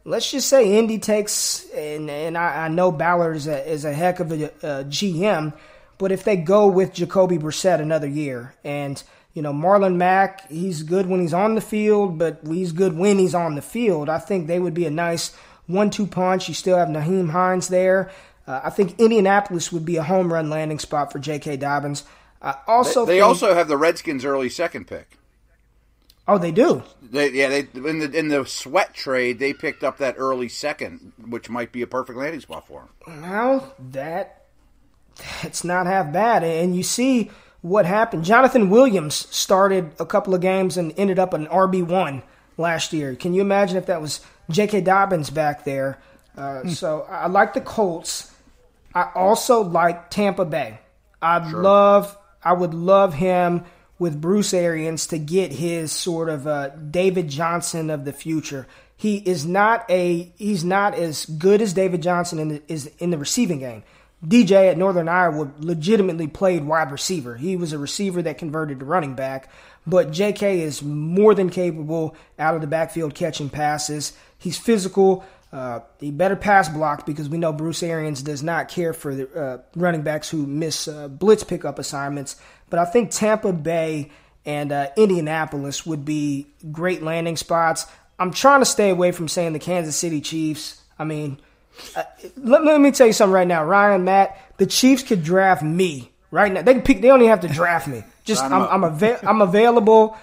let's 0.04 0.30
just 0.30 0.48
say 0.48 0.78
Indy 0.78 0.98
takes, 0.98 1.68
and, 1.70 2.10
and 2.10 2.36
I, 2.36 2.64
I 2.64 2.68
know 2.68 2.90
Ballard 2.90 3.36
is 3.36 3.46
a, 3.46 3.68
is 3.68 3.84
a 3.84 3.92
heck 3.92 4.20
of 4.20 4.32
a, 4.32 4.44
a, 4.44 4.84
GM, 4.84 5.52
but 5.98 6.12
if 6.12 6.24
they 6.24 6.36
go 6.36 6.66
with 6.66 6.92
Jacoby 6.92 7.38
Brissett 7.38 7.80
another 7.80 8.08
year, 8.08 8.54
and 8.64 9.02
you 9.34 9.42
know 9.42 9.52
Marlon 9.52 9.96
Mack, 9.96 10.48
he's 10.48 10.82
good 10.82 11.06
when 11.06 11.20
he's 11.20 11.34
on 11.34 11.54
the 11.54 11.60
field, 11.60 12.18
but 12.18 12.40
he's 12.46 12.72
good 12.72 12.96
when 12.96 13.18
he's 13.18 13.34
on 13.34 13.54
the 13.54 13.62
field. 13.62 14.08
I 14.08 14.18
think 14.18 14.46
they 14.46 14.58
would 14.58 14.74
be 14.74 14.86
a 14.86 14.90
nice 14.90 15.34
one-two 15.66 16.06
punch. 16.06 16.48
You 16.48 16.54
still 16.54 16.76
have 16.76 16.88
Nyheim 16.88 17.30
Hines 17.30 17.68
there. 17.68 18.10
Uh, 18.46 18.60
I 18.64 18.70
think 18.70 18.98
Indianapolis 18.98 19.70
would 19.70 19.84
be 19.84 19.96
a 19.96 20.02
home 20.02 20.32
run 20.32 20.50
landing 20.50 20.80
spot 20.80 21.12
for 21.12 21.20
J.K. 21.20 21.58
Dobbins. 21.58 22.04
I 22.40 22.56
also, 22.66 23.04
they, 23.06 23.14
they 23.14 23.18
think, 23.20 23.28
also 23.28 23.54
have 23.54 23.68
the 23.68 23.76
Redskins' 23.76 24.24
early 24.24 24.48
second 24.48 24.88
pick. 24.88 25.16
Oh, 26.32 26.38
they 26.38 26.50
do. 26.50 26.82
They, 27.02 27.30
yeah, 27.30 27.48
they 27.50 27.68
in 27.74 27.98
the 27.98 28.10
in 28.10 28.28
the 28.28 28.46
sweat 28.46 28.94
trade 28.94 29.38
they 29.38 29.52
picked 29.52 29.84
up 29.84 29.98
that 29.98 30.14
early 30.16 30.48
second, 30.48 31.12
which 31.28 31.50
might 31.50 31.72
be 31.72 31.82
a 31.82 31.86
perfect 31.86 32.18
landing 32.18 32.40
spot 32.40 32.66
for 32.66 32.80
him. 32.80 33.22
Well, 33.22 33.74
that 33.90 34.46
that's 35.42 35.62
not 35.62 35.86
half 35.86 36.10
bad, 36.10 36.42
and 36.42 36.74
you 36.74 36.82
see 36.82 37.30
what 37.60 37.84
happened. 37.84 38.24
Jonathan 38.24 38.70
Williams 38.70 39.14
started 39.14 39.92
a 40.00 40.06
couple 40.06 40.34
of 40.34 40.40
games 40.40 40.78
and 40.78 40.94
ended 40.96 41.18
up 41.18 41.34
an 41.34 41.48
RB 41.48 41.86
one 41.86 42.22
last 42.56 42.94
year. 42.94 43.14
Can 43.14 43.34
you 43.34 43.42
imagine 43.42 43.76
if 43.76 43.84
that 43.86 44.00
was 44.00 44.22
J.K. 44.48 44.80
Dobbins 44.80 45.28
back 45.28 45.64
there? 45.64 45.98
Uh, 46.34 46.62
hmm. 46.62 46.68
So 46.70 47.06
I 47.10 47.26
like 47.26 47.52
the 47.52 47.60
Colts. 47.60 48.32
I 48.94 49.10
also 49.14 49.60
like 49.60 50.08
Tampa 50.08 50.46
Bay. 50.46 50.78
I'd 51.20 51.50
sure. 51.50 51.62
love, 51.62 52.16
I 52.42 52.54
would 52.54 52.72
love 52.72 53.12
him 53.12 53.66
with 54.02 54.20
Bruce 54.20 54.52
Arians 54.52 55.06
to 55.06 55.18
get 55.18 55.52
his 55.52 55.92
sort 55.92 56.28
of 56.28 56.44
uh, 56.44 56.70
David 56.70 57.28
Johnson 57.28 57.88
of 57.88 58.04
the 58.04 58.12
future. 58.12 58.66
He 58.96 59.18
is 59.18 59.46
not 59.46 59.88
a 59.88 60.32
he's 60.36 60.64
not 60.64 60.96
as 60.96 61.24
good 61.24 61.62
as 61.62 61.72
David 61.72 62.02
Johnson 62.02 62.40
in 62.40 62.48
the, 62.48 62.62
is 62.66 62.90
in 62.98 63.10
the 63.10 63.16
receiving 63.16 63.60
game. 63.60 63.84
DJ 64.26 64.68
at 64.70 64.76
Northern 64.76 65.08
Iowa 65.08 65.52
legitimately 65.60 66.26
played 66.26 66.64
wide 66.64 66.90
receiver. 66.90 67.36
He 67.36 67.54
was 67.54 67.72
a 67.72 67.78
receiver 67.78 68.22
that 68.22 68.38
converted 68.38 68.80
to 68.80 68.84
running 68.84 69.14
back, 69.14 69.48
but 69.86 70.10
JK 70.10 70.56
is 70.56 70.82
more 70.82 71.32
than 71.32 71.48
capable 71.48 72.16
out 72.40 72.56
of 72.56 72.60
the 72.60 72.66
backfield 72.66 73.14
catching 73.14 73.50
passes. 73.50 74.14
He's 74.36 74.58
physical. 74.58 75.24
Uh, 75.52 75.80
he 76.00 76.10
better 76.10 76.34
pass 76.34 76.68
block 76.68 77.04
because 77.04 77.28
we 77.28 77.36
know 77.38 77.52
Bruce 77.52 77.82
Arians 77.82 78.22
does 78.22 78.42
not 78.42 78.68
care 78.68 78.92
for 78.92 79.14
the 79.14 79.32
uh, 79.38 79.58
running 79.76 80.02
backs 80.02 80.30
who 80.30 80.46
miss 80.46 80.88
uh, 80.88 81.08
blitz 81.08 81.44
pickup 81.44 81.78
assignments. 81.78 82.36
But 82.72 82.78
I 82.78 82.86
think 82.86 83.10
Tampa 83.10 83.52
Bay 83.52 84.10
and 84.46 84.72
uh, 84.72 84.88
Indianapolis 84.96 85.84
would 85.84 86.06
be 86.06 86.46
great 86.72 87.02
landing 87.02 87.36
spots. 87.36 87.84
I'm 88.18 88.32
trying 88.32 88.62
to 88.62 88.64
stay 88.64 88.88
away 88.88 89.12
from 89.12 89.28
saying 89.28 89.52
the 89.52 89.58
Kansas 89.58 89.94
City 89.94 90.22
Chiefs. 90.22 90.80
I 90.98 91.04
mean, 91.04 91.38
uh, 91.94 92.04
let, 92.38 92.64
let, 92.64 92.80
me 92.80 92.90
tell 92.90 93.06
you 93.06 93.12
something 93.12 93.34
right 93.34 93.46
now, 93.46 93.62
Ryan, 93.62 94.04
Matt. 94.04 94.40
The 94.56 94.64
Chiefs 94.64 95.02
could 95.02 95.22
draft 95.22 95.62
me 95.62 96.12
right 96.30 96.50
now. 96.50 96.62
They 96.62 96.72
can 96.72 96.80
pick. 96.80 97.02
They 97.02 97.08
don't 97.08 97.20
even 97.20 97.28
have 97.28 97.42
to 97.42 97.48
draft 97.52 97.88
me. 97.88 98.04
Just 98.24 98.42
I'm 98.42 98.62
I'm, 98.62 98.84
av- 98.84 99.20
I'm 99.22 99.42
available. 99.42 100.16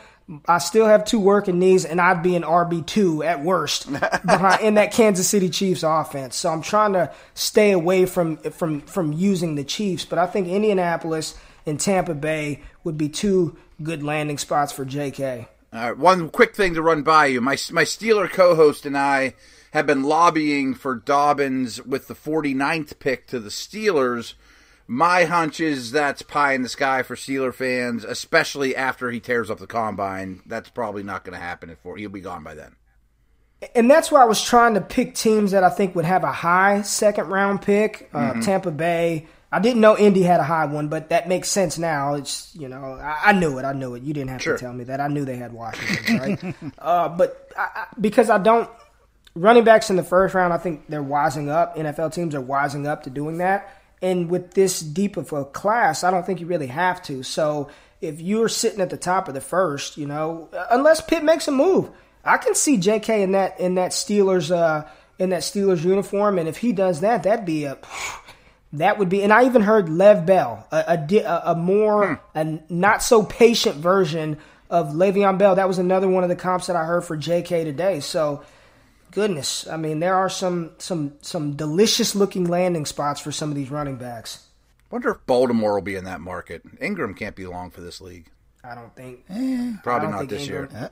I 0.48 0.58
still 0.58 0.88
have 0.88 1.06
two 1.06 1.20
working 1.20 1.60
knees, 1.60 1.86
and 1.86 2.02
I'd 2.02 2.24
be 2.24 2.36
an 2.36 2.42
RB 2.42 2.84
two 2.84 3.22
at 3.22 3.44
worst 3.44 3.92
behind 3.92 4.62
in 4.62 4.74
that 4.74 4.92
Kansas 4.92 5.28
City 5.28 5.52
Chiefs 5.52 5.84
offense. 5.84 6.36
So 6.36 6.50
I'm 6.50 6.64
trying 6.64 6.94
to 6.94 7.14
stay 7.36 7.74
away 7.74 8.08
from 8.08 8.38
from 8.38 8.82
from 8.82 9.14
using 9.14 9.54
the 9.54 9.64
Chiefs. 9.64 10.04
But 10.04 10.18
I 10.18 10.26
think 10.26 10.48
Indianapolis 10.48 11.36
and 11.70 11.80
Tampa 11.80 12.14
Bay 12.16 12.62
would 12.84 12.98
be 12.98 13.08
two 13.10 13.58
good 13.82 14.04
landing 14.04 14.38
spots 14.38 14.72
for 14.74 14.86
JK. 14.86 15.48
All 15.72 15.80
right, 15.90 15.98
one 15.98 16.30
quick 16.30 16.56
thing 16.56 16.74
to 16.74 16.82
run 16.82 17.04
by 17.04 17.28
you. 17.28 17.42
My 17.42 17.58
my 17.72 17.84
Steeler 17.84 18.30
co-host 18.30 18.86
and 18.86 18.98
I 18.98 19.36
have 19.72 19.86
been 19.86 20.02
lobbying 20.04 20.74
for 20.74 20.96
Dobbins 20.96 21.82
with 21.86 22.08
the 22.08 22.16
49th 22.16 22.98
pick 23.00 23.28
to 23.28 23.40
the 23.40 23.50
Steelers. 23.52 24.34
My 24.88 25.26
hunch 25.26 25.60
is 25.60 25.92
that's 25.92 26.24
pie 26.24 26.54
in 26.54 26.64
the 26.64 26.70
sky 26.70 27.04
for 27.04 27.16
Steeler 27.16 27.54
fans, 27.54 28.04
especially 28.04 28.76
after 28.76 29.12
he 29.12 29.20
tears 29.20 29.52
up 29.52 29.60
the 29.60 29.68
combine. 29.68 30.42
That's 30.48 30.70
probably 30.70 31.04
not 31.04 31.24
going 31.24 31.38
to 31.38 31.44
happen. 31.46 31.76
For 31.84 31.96
he'll 31.98 32.10
be 32.10 32.22
gone 32.22 32.44
by 32.44 32.56
then. 32.56 32.76
And 33.76 33.92
that's 33.92 34.10
why 34.12 34.22
I 34.22 34.26
was 34.26 34.42
trying 34.42 34.74
to 34.74 34.82
pick 34.82 35.14
teams 35.14 35.52
that 35.52 35.64
I 35.64 35.70
think 35.70 35.94
would 35.94 36.06
have 36.06 36.24
a 36.24 36.32
high 36.32 36.82
second 36.82 37.28
round 37.28 37.62
pick. 37.62 38.10
Uh, 38.14 38.32
Mm-hmm. 38.32 38.42
Tampa 38.42 38.72
Bay. 38.72 39.28
I 39.52 39.60
didn't 39.60 39.82
know 39.82 39.98
Indy 39.98 40.22
had 40.22 40.40
a 40.40 40.44
high 40.44 40.66
one, 40.66 40.90
but 40.90 41.10
that 41.10 41.28
makes 41.28 41.50
sense 41.50 41.78
now. 41.80 42.14
It's 42.16 42.56
you 42.56 42.68
know 42.68 42.94
I, 43.02 43.30
I 43.30 43.32
knew 43.34 43.58
it. 43.58 43.66
I 43.66 43.74
knew 43.74 43.96
it. 43.96 44.04
You 44.04 44.14
didn't 44.14 44.30
have 44.30 44.42
Sure. 44.42 44.58
to 44.58 44.60
tell 44.64 44.74
me 44.74 44.84
that. 44.86 45.00
I 45.02 45.08
knew 45.08 45.26
they 45.26 45.38
had 45.38 45.54
Washington, 45.54 46.18
right? 46.18 46.56
uh, 46.80 47.10
but 47.10 47.52
I, 47.58 47.62
I, 47.76 47.86
because 48.00 48.30
I 48.30 48.38
don't 48.38 48.70
running 49.36 49.64
backs 49.64 49.90
in 49.90 49.96
the 49.96 50.04
first 50.04 50.36
round, 50.36 50.54
I 50.54 50.58
think 50.58 50.88
they're 50.88 51.04
wising 51.04 51.50
up. 51.50 51.76
NFL 51.78 52.14
teams 52.14 52.36
are 52.36 52.42
wising 52.42 52.86
up 52.88 53.04
to 53.04 53.10
doing 53.10 53.38
that. 53.40 53.76
And 54.02 54.30
with 54.30 54.54
this 54.54 54.80
deep 54.80 55.18
of 55.18 55.34
a 55.34 55.46
class, 55.46 56.04
I 56.04 56.12
don't 56.12 56.26
think 56.26 56.40
you 56.40 56.46
really 56.48 56.68
have 56.68 57.02
to. 57.04 57.22
So 57.24 57.70
if 58.02 58.22
you're 58.22 58.48
sitting 58.50 58.80
at 58.82 58.90
the 58.90 58.98
top 58.98 59.28
of 59.28 59.34
the 59.34 59.42
first, 59.42 59.98
you 59.98 60.06
know, 60.06 60.50
unless 60.72 61.02
Pitt 61.02 61.24
makes 61.24 61.48
a 61.48 61.52
move, 61.52 61.90
I 62.24 62.38
can 62.38 62.56
see 62.56 62.78
J.K. 62.78 63.24
in 63.24 63.32
that 63.34 63.60
in 63.60 63.76
that 63.76 63.92
Steelers 63.92 64.56
uh, 64.56 64.88
in 65.18 65.30
that 65.32 65.42
Steelers 65.42 65.84
uniform. 65.84 66.38
And 66.40 66.48
if 66.48 66.58
he 66.58 66.72
does 66.72 67.02
that, 67.02 67.24
that'd 67.24 67.46
be 67.46 67.66
a 67.66 67.78
that 68.74 68.98
would 68.98 69.10
be. 69.10 69.24
And 69.24 69.34
I 69.34 69.46
even 69.46 69.62
heard 69.62 69.90
Lev 69.90 70.26
Bell, 70.26 70.68
a 70.72 70.98
a, 71.10 71.18
a, 71.18 71.42
a 71.52 71.56
more 71.56 72.16
hmm. 72.16 72.38
a 72.38 72.60
not 72.70 73.02
so 73.04 73.24
patient 73.24 73.78
version 73.78 74.38
of 74.70 74.90
Le'Veon 74.90 75.38
Bell. 75.38 75.56
That 75.56 75.68
was 75.68 75.80
another 75.80 76.08
one 76.08 76.24
of 76.24 76.30
the 76.30 76.36
comps 76.36 76.68
that 76.68 76.76
I 76.76 76.86
heard 76.86 77.04
for 77.04 77.18
J.K. 77.18 77.64
today. 77.64 78.00
So 78.00 78.44
goodness, 79.12 79.68
I 79.68 79.78
mean, 79.78 80.00
there 80.00 80.16
are 80.16 80.30
some 80.30 80.72
some 80.78 81.14
some 81.22 81.54
delicious 81.54 82.16
looking 82.16 82.46
landing 82.46 82.86
spots 82.86 83.20
for 83.22 83.32
some 83.32 83.50
of 83.50 83.56
these 83.56 83.72
running 83.72 83.98
backs. 83.98 84.46
Wonder 84.92 85.12
if 85.12 85.26
Baltimore 85.26 85.76
will 85.76 85.82
be 85.82 85.96
in 85.96 86.06
that 86.06 86.20
market. 86.20 86.64
Ingram 86.82 87.14
can't 87.14 87.36
be 87.36 87.46
long 87.46 87.70
for 87.70 87.82
this 87.82 88.02
league. 88.02 88.28
I 88.64 88.76
don't 88.76 88.96
think. 88.96 89.24
Eh, 89.30 89.74
probably 89.84 90.08
don't 90.08 90.12
not 90.12 90.20
think 90.20 90.30
this 90.32 90.48
Ingram- 90.48 90.70
eh, 90.74 90.88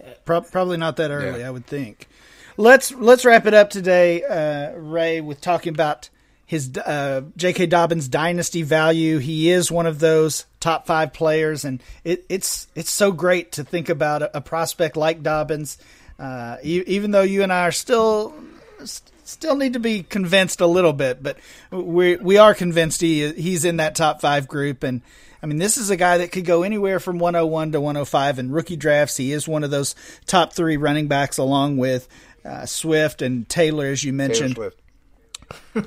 eh, 0.00 0.06
year. 0.06 0.16
Pro- 0.24 0.42
probably 0.42 0.76
not 0.76 0.96
that 0.96 1.10
early, 1.10 1.40
Yeah. 1.40 1.48
I 1.48 1.50
would 1.50 1.66
think. 1.66 2.08
Let's 2.56 2.92
let's 2.92 3.24
wrap 3.24 3.46
it 3.46 3.54
up 3.54 3.70
today, 3.70 4.22
uh, 4.24 4.76
Ray, 4.78 5.20
with 5.20 5.40
talking 5.40 5.72
about 5.72 6.08
his 6.48 6.78
uh, 6.78 7.20
J.K. 7.36 7.66
Dobbins 7.66 8.08
dynasty 8.08 8.62
value. 8.62 9.18
He 9.18 9.50
is 9.50 9.70
one 9.70 9.84
of 9.84 9.98
those 9.98 10.46
top 10.60 10.86
five 10.86 11.12
players, 11.12 11.66
and 11.66 11.82
it, 12.04 12.24
it's 12.30 12.68
it's 12.74 12.90
so 12.90 13.12
great 13.12 13.52
to 13.52 13.64
think 13.64 13.90
about 13.90 14.22
a, 14.22 14.38
a 14.38 14.40
prospect 14.40 14.96
like 14.96 15.22
Dobbins. 15.22 15.76
Uh, 16.18 16.56
e- 16.64 16.84
even 16.86 17.10
though 17.10 17.22
you 17.22 17.42
and 17.42 17.52
I 17.52 17.66
are 17.66 17.70
still 17.70 18.34
st- 18.82 19.12
still 19.24 19.56
need 19.56 19.74
to 19.74 19.78
be 19.78 20.02
convinced 20.02 20.62
a 20.62 20.66
little 20.66 20.94
bit, 20.94 21.22
but 21.22 21.36
we 21.70 22.16
we 22.16 22.38
are 22.38 22.54
convinced 22.54 23.02
he 23.02 23.30
he's 23.32 23.66
in 23.66 23.76
that 23.76 23.94
top 23.94 24.22
five 24.22 24.48
group, 24.48 24.84
and 24.84 25.02
I 25.42 25.46
mean 25.46 25.58
this 25.58 25.76
is 25.76 25.90
a 25.90 25.98
guy 25.98 26.16
that 26.16 26.32
could 26.32 26.46
go 26.46 26.62
anywhere 26.62 26.98
from 26.98 27.18
101 27.18 27.72
to 27.72 27.80
105 27.82 28.38
in 28.38 28.52
rookie 28.52 28.76
drafts. 28.76 29.18
He 29.18 29.32
is 29.32 29.46
one 29.46 29.64
of 29.64 29.70
those 29.70 29.94
top 30.24 30.54
three 30.54 30.78
running 30.78 31.08
backs, 31.08 31.36
along 31.36 31.76
with 31.76 32.08
uh, 32.42 32.64
Swift 32.64 33.20
and 33.20 33.46
Taylor, 33.50 33.88
as 33.88 34.02
you 34.02 34.12
Taylor 34.12 34.28
mentioned. 34.28 34.54
Swift. 34.54 34.80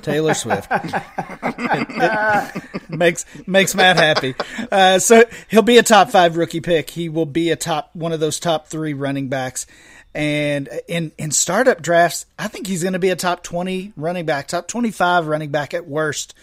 Taylor 0.02 0.34
Swift. 0.34 0.70
Makes 2.88 3.24
makes 3.46 3.74
Matt 3.74 3.96
happy. 3.96 4.34
Uh, 4.70 4.98
so 4.98 5.24
he'll 5.48 5.62
be 5.62 5.78
a 5.78 5.82
top 5.82 6.10
five 6.10 6.36
rookie 6.36 6.60
pick. 6.60 6.90
He 6.90 7.08
will 7.08 7.26
be 7.26 7.50
a 7.50 7.56
top 7.56 7.90
one 7.94 8.12
of 8.12 8.20
those 8.20 8.38
top 8.38 8.66
three 8.66 8.92
running 8.92 9.28
backs. 9.28 9.66
And 10.14 10.68
in 10.88 11.12
in 11.16 11.30
startup 11.30 11.80
drafts, 11.80 12.26
I 12.38 12.48
think 12.48 12.66
he's 12.66 12.82
going 12.82 12.92
to 12.92 12.98
be 12.98 13.10
a 13.10 13.16
top 13.16 13.42
twenty 13.42 13.92
running 13.96 14.26
back, 14.26 14.48
top 14.48 14.68
twenty 14.68 14.90
five 14.90 15.26
running 15.26 15.50
back 15.50 15.74
at 15.74 15.86
worst. 15.86 16.34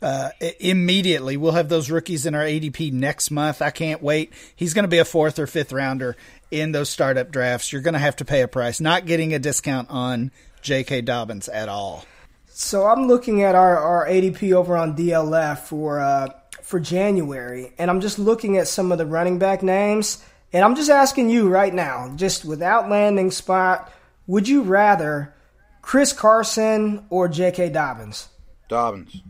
Uh, 0.00 0.30
immediately, 0.58 1.36
we'll 1.36 1.52
have 1.52 1.68
those 1.68 1.88
rookies 1.88 2.26
in 2.26 2.34
our 2.34 2.42
ADP 2.42 2.92
next 2.92 3.30
month. 3.30 3.62
I 3.62 3.70
can't 3.70 4.02
wait. 4.02 4.32
He's 4.56 4.74
going 4.74 4.82
to 4.82 4.88
be 4.88 4.98
a 4.98 5.04
fourth 5.04 5.38
or 5.38 5.46
fifth 5.46 5.72
rounder 5.72 6.16
in 6.50 6.72
those 6.72 6.90
startup 6.90 7.30
drafts. 7.30 7.72
You're 7.72 7.82
going 7.82 7.94
to 7.94 8.00
have 8.00 8.16
to 8.16 8.24
pay 8.24 8.42
a 8.42 8.48
price. 8.48 8.80
Not 8.80 9.06
getting 9.06 9.32
a 9.32 9.38
discount 9.38 9.88
on 9.90 10.32
J.K. 10.60 11.02
Dobbins 11.02 11.48
at 11.48 11.68
all. 11.68 12.04
So 12.54 12.86
I'm 12.86 13.06
looking 13.08 13.42
at 13.42 13.54
our, 13.54 13.76
our 13.78 14.06
ADP 14.06 14.52
over 14.52 14.76
on 14.76 14.96
DLF 14.96 15.58
for 15.60 16.00
uh, 16.00 16.28
for 16.62 16.78
January, 16.80 17.72
and 17.78 17.90
I'm 17.90 18.00
just 18.00 18.18
looking 18.18 18.56
at 18.58 18.68
some 18.68 18.92
of 18.92 18.98
the 18.98 19.06
running 19.06 19.38
back 19.38 19.62
names, 19.62 20.22
and 20.52 20.64
I'm 20.64 20.74
just 20.76 20.90
asking 20.90 21.30
you 21.30 21.48
right 21.48 21.72
now, 21.72 22.12
just 22.16 22.44
without 22.44 22.88
landing 22.90 23.30
spot, 23.30 23.90
would 24.26 24.46
you 24.48 24.62
rather 24.62 25.34
Chris 25.82 26.12
Carson 26.12 27.04
or 27.10 27.28
J.K. 27.28 27.70
Dobbins? 27.70 28.28
Dobbins. 28.68 29.22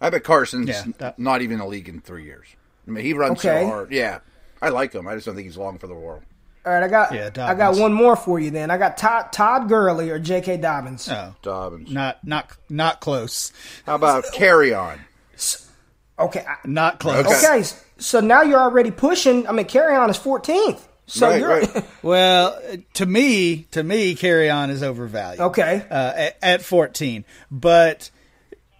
I 0.00 0.10
bet 0.10 0.24
Carson's 0.24 0.68
Yeah, 0.68 0.84
that- 0.98 1.18
not 1.18 1.40
even 1.42 1.54
in 1.54 1.58
the 1.60 1.66
league 1.66 1.88
in 1.88 2.00
three 2.00 2.24
years. 2.24 2.46
I 2.86 2.90
mean, 2.90 3.04
he 3.04 3.14
runs 3.14 3.38
Okay. 3.44 3.62
so 3.62 3.66
hard. 3.68 3.90
Yeah, 3.92 4.20
I 4.62 4.68
like 4.68 4.92
him. 4.92 5.08
I 5.08 5.14
just 5.14 5.26
don't 5.26 5.34
think 5.34 5.46
he's 5.46 5.56
long 5.56 5.78
for 5.78 5.86
the 5.86 5.94
world. 5.94 6.22
All 6.66 6.72
right, 6.72 6.82
I 6.82 6.88
got 6.88 7.12
Yeah, 7.14 7.30
I 7.46 7.54
got 7.54 7.76
one 7.76 7.92
more 7.92 8.16
for 8.16 8.40
you. 8.40 8.50
Then 8.50 8.72
I 8.72 8.76
got 8.76 8.96
Todd 8.98 9.32
Todd 9.32 9.68
Gurley 9.68 10.10
or 10.10 10.18
J.K. 10.18 10.56
Dobbins. 10.56 11.08
Oh, 11.08 11.34
Dobbins. 11.42 11.90
not 11.92 12.26
not 12.26 12.50
not 12.68 13.00
close. 13.00 13.52
How 13.86 13.94
about 13.94 14.24
Kerryon? 14.34 14.98
Okay, 16.18 16.40
I, 16.48 16.56
Not 16.64 16.98
close. 16.98 17.26
okay. 17.26 17.62
So 17.98 18.20
now 18.20 18.42
you're 18.42 18.58
already 18.58 18.90
pushing. 18.90 19.46
I 19.46 19.52
mean, 19.52 19.66
Kerryon 19.66 20.08
is 20.10 20.18
14th. 20.18 20.80
So 21.06 21.28
Right, 21.28 21.38
you're 21.40 21.48
right. 21.48 21.84
Well, 22.02 22.60
to 22.94 23.06
me, 23.06 23.64
to 23.72 23.82
me, 23.84 24.14
Kerryon 24.16 24.70
is 24.70 24.82
overvalued. 24.82 25.40
okay. 25.40 25.86
uh, 25.90 26.12
at, 26.16 26.38
at 26.42 26.62
14. 26.62 27.24
But 27.50 28.10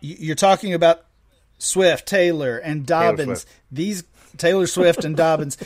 you're 0.00 0.34
talking 0.34 0.72
about 0.74 1.04
Swift, 1.58 2.06
Taylor, 2.08 2.56
and 2.58 2.84
Dobbins. 2.86 3.42
Swift. 3.42 3.48
These 3.70 4.04
Taylor 4.38 4.66
Swift 4.66 5.04
and 5.04 5.14
Dobbins. 5.16 5.56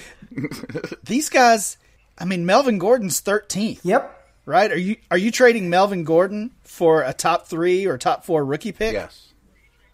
these 1.05 1.29
guys. 1.29 1.77
I 2.21 2.25
mean, 2.27 2.45
Melvin 2.47 2.79
Gordon's 2.79 3.21
13th, 3.23 3.81
Yep. 3.83 4.25
right? 4.47 4.71
Are 4.71 4.79
you 4.79 4.97
are 5.11 5.17
you 5.19 5.31
trading 5.31 5.71
Melvin 5.71 6.05
Gordon 6.05 6.51
for 6.63 7.03
a 7.03 7.13
top 7.13 7.47
three 7.47 7.87
or 7.87 7.97
top 7.99 8.25
four 8.25 8.45
rookie 8.45 8.73
pick? 8.73 8.93
Yes. 8.93 9.29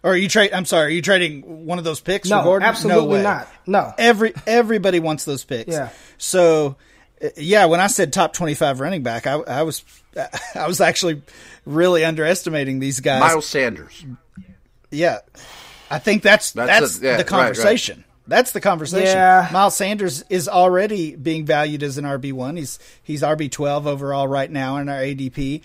Or 0.03 0.11
are 0.11 0.15
you 0.17 0.29
trade? 0.29 0.51
I'm 0.53 0.65
sorry. 0.65 0.85
Are 0.87 0.89
you 0.95 1.01
trading 1.01 1.65
one 1.65 1.77
of 1.79 1.83
those 1.83 1.99
picks 1.99 2.29
No, 2.29 2.39
for 2.39 2.43
Gordon? 2.43 2.67
absolutely 2.67 3.15
way. 3.17 3.23
not. 3.23 3.47
No. 3.65 3.93
Every 3.97 4.33
everybody 4.45 4.99
wants 4.99 5.25
those 5.25 5.43
picks. 5.43 5.71
Yeah. 5.73 5.89
So, 6.17 6.75
yeah, 7.35 7.65
when 7.65 7.79
I 7.79 7.87
said 7.87 8.13
top 8.13 8.33
25 8.33 8.79
running 8.79 9.01
back, 9.03 9.25
I, 9.25 9.33
I 9.35 9.63
was 9.63 9.83
I 10.55 10.67
was 10.67 10.81
actually 10.81 11.23
really 11.65 12.05
underestimating 12.05 12.79
these 12.79 12.99
guys. 12.99 13.19
Miles 13.21 13.47
Sanders. 13.47 14.05
Yeah, 14.91 15.19
I 15.89 15.99
think 15.99 16.21
that's 16.23 16.51
that's, 16.51 16.67
That's 16.79 16.99
a- 16.99 17.03
yeah, 17.03 17.11
the 17.17 17.17
right, 17.17 17.17
right. 17.17 17.27
conversation. 17.27 18.03
That's 18.27 18.51
the 18.51 18.61
conversation. 18.61 19.15
Yeah. 19.15 19.49
Miles 19.51 19.75
Sanders 19.75 20.23
is 20.29 20.47
already 20.49 21.15
being 21.15 21.45
valued 21.45 21.81
as 21.81 21.97
an 21.97 22.05
RB 22.05 22.33
one. 22.33 22.57
He's 22.57 22.77
he's 23.01 23.21
RB 23.21 23.51
twelve 23.51 23.87
overall 23.87 24.27
right 24.27 24.51
now 24.51 24.77
in 24.77 24.89
our 24.89 24.99
ADP. 24.99 25.63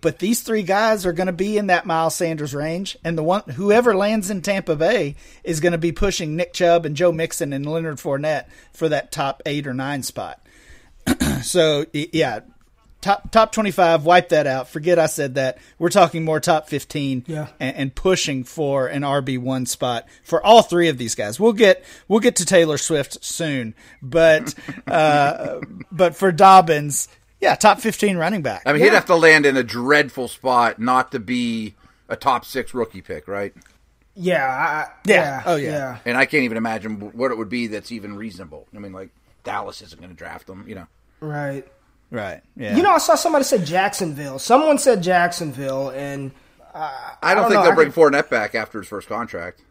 But 0.00 0.18
these 0.18 0.42
three 0.42 0.64
guys 0.64 1.06
are 1.06 1.12
going 1.12 1.28
to 1.28 1.32
be 1.32 1.56
in 1.56 1.68
that 1.68 1.86
Miles 1.86 2.16
Sanders 2.16 2.54
range, 2.54 2.96
and 3.04 3.16
the 3.16 3.22
one 3.22 3.42
whoever 3.42 3.94
lands 3.94 4.30
in 4.30 4.42
Tampa 4.42 4.74
Bay 4.74 5.14
is 5.44 5.60
going 5.60 5.72
to 5.72 5.78
be 5.78 5.92
pushing 5.92 6.34
Nick 6.34 6.52
Chubb 6.52 6.84
and 6.84 6.96
Joe 6.96 7.12
Mixon 7.12 7.52
and 7.52 7.64
Leonard 7.64 7.98
Fournette 7.98 8.46
for 8.72 8.88
that 8.88 9.12
top 9.12 9.42
eight 9.46 9.66
or 9.66 9.74
nine 9.74 10.02
spot. 10.02 10.44
so 11.42 11.86
yeah, 11.92 12.40
top 13.02 13.30
top 13.30 13.52
twenty 13.52 13.70
five. 13.70 14.04
Wipe 14.06 14.30
that 14.30 14.46
out. 14.46 14.68
Forget 14.68 14.98
I 14.98 15.06
said 15.06 15.34
that. 15.34 15.58
We're 15.78 15.90
talking 15.90 16.24
more 16.24 16.40
top 16.40 16.68
fifteen. 16.70 17.24
Yeah. 17.26 17.48
and, 17.60 17.76
and 17.76 17.94
pushing 17.94 18.44
for 18.44 18.86
an 18.86 19.02
RB 19.02 19.38
one 19.38 19.66
spot 19.66 20.06
for 20.24 20.42
all 20.42 20.62
three 20.62 20.88
of 20.88 20.96
these 20.96 21.14
guys. 21.14 21.38
We'll 21.38 21.52
get 21.52 21.84
we'll 22.08 22.20
get 22.20 22.36
to 22.36 22.46
Taylor 22.46 22.78
Swift 22.78 23.22
soon, 23.22 23.74
but 24.00 24.54
uh, 24.86 25.60
but 25.90 26.16
for 26.16 26.32
Dobbins, 26.32 27.08
yeah, 27.40 27.54
top 27.56 27.80
fifteen 27.80 28.16
running 28.16 28.40
back. 28.40 28.62
I 28.64 28.72
mean, 28.72 28.82
he'd 28.82 28.94
have 28.94 29.06
to 29.06 29.16
land 29.16 29.44
in 29.44 29.56
a 29.58 29.62
dreadful 29.62 30.28
spot 30.28 30.78
not 30.80 31.12
to 31.12 31.18
be 31.18 31.74
a 32.08 32.16
top 32.16 32.44
six 32.44 32.72
rookie 32.72 33.02
pick, 33.02 33.28
right? 33.28 33.52
Yeah. 34.14 34.46
I, 34.46 34.92
Yeah. 35.06 35.14
yeah. 35.14 35.42
Oh, 35.46 35.56
yeah. 35.56 35.98
And 36.04 36.18
I 36.18 36.26
can't 36.26 36.44
even 36.44 36.58
imagine 36.58 37.00
what 37.00 37.30
it 37.30 37.38
would 37.38 37.48
be 37.48 37.68
that's 37.68 37.90
even 37.90 38.14
reasonable. 38.14 38.68
I 38.76 38.78
mean, 38.78 38.92
like 38.92 39.08
Dallas 39.42 39.80
isn't 39.80 39.98
going 40.00 40.10
to 40.12 40.16
draft 40.16 40.48
him, 40.48 40.64
you 40.68 40.74
know. 40.74 40.86
Right. 41.20 41.66
Right. 42.12 42.42
Yeah. 42.56 42.76
You 42.76 42.82
know, 42.82 42.90
I 42.92 42.98
saw 42.98 43.14
somebody 43.14 43.44
said 43.44 43.64
Jacksonville. 43.64 44.38
Someone 44.38 44.76
said 44.78 45.02
Jacksonville, 45.02 45.88
and 45.88 46.30
I 46.74 47.16
don't, 47.22 47.30
I 47.30 47.34
don't 47.34 47.42
think 47.44 47.54
know, 47.54 47.62
they'll 47.62 47.72
I 47.72 47.74
bring 47.74 47.90
can- 47.90 48.02
Fournette 48.02 48.28
back 48.28 48.54
after 48.54 48.78
his 48.80 48.86
first 48.88 49.08
contract. 49.08 49.62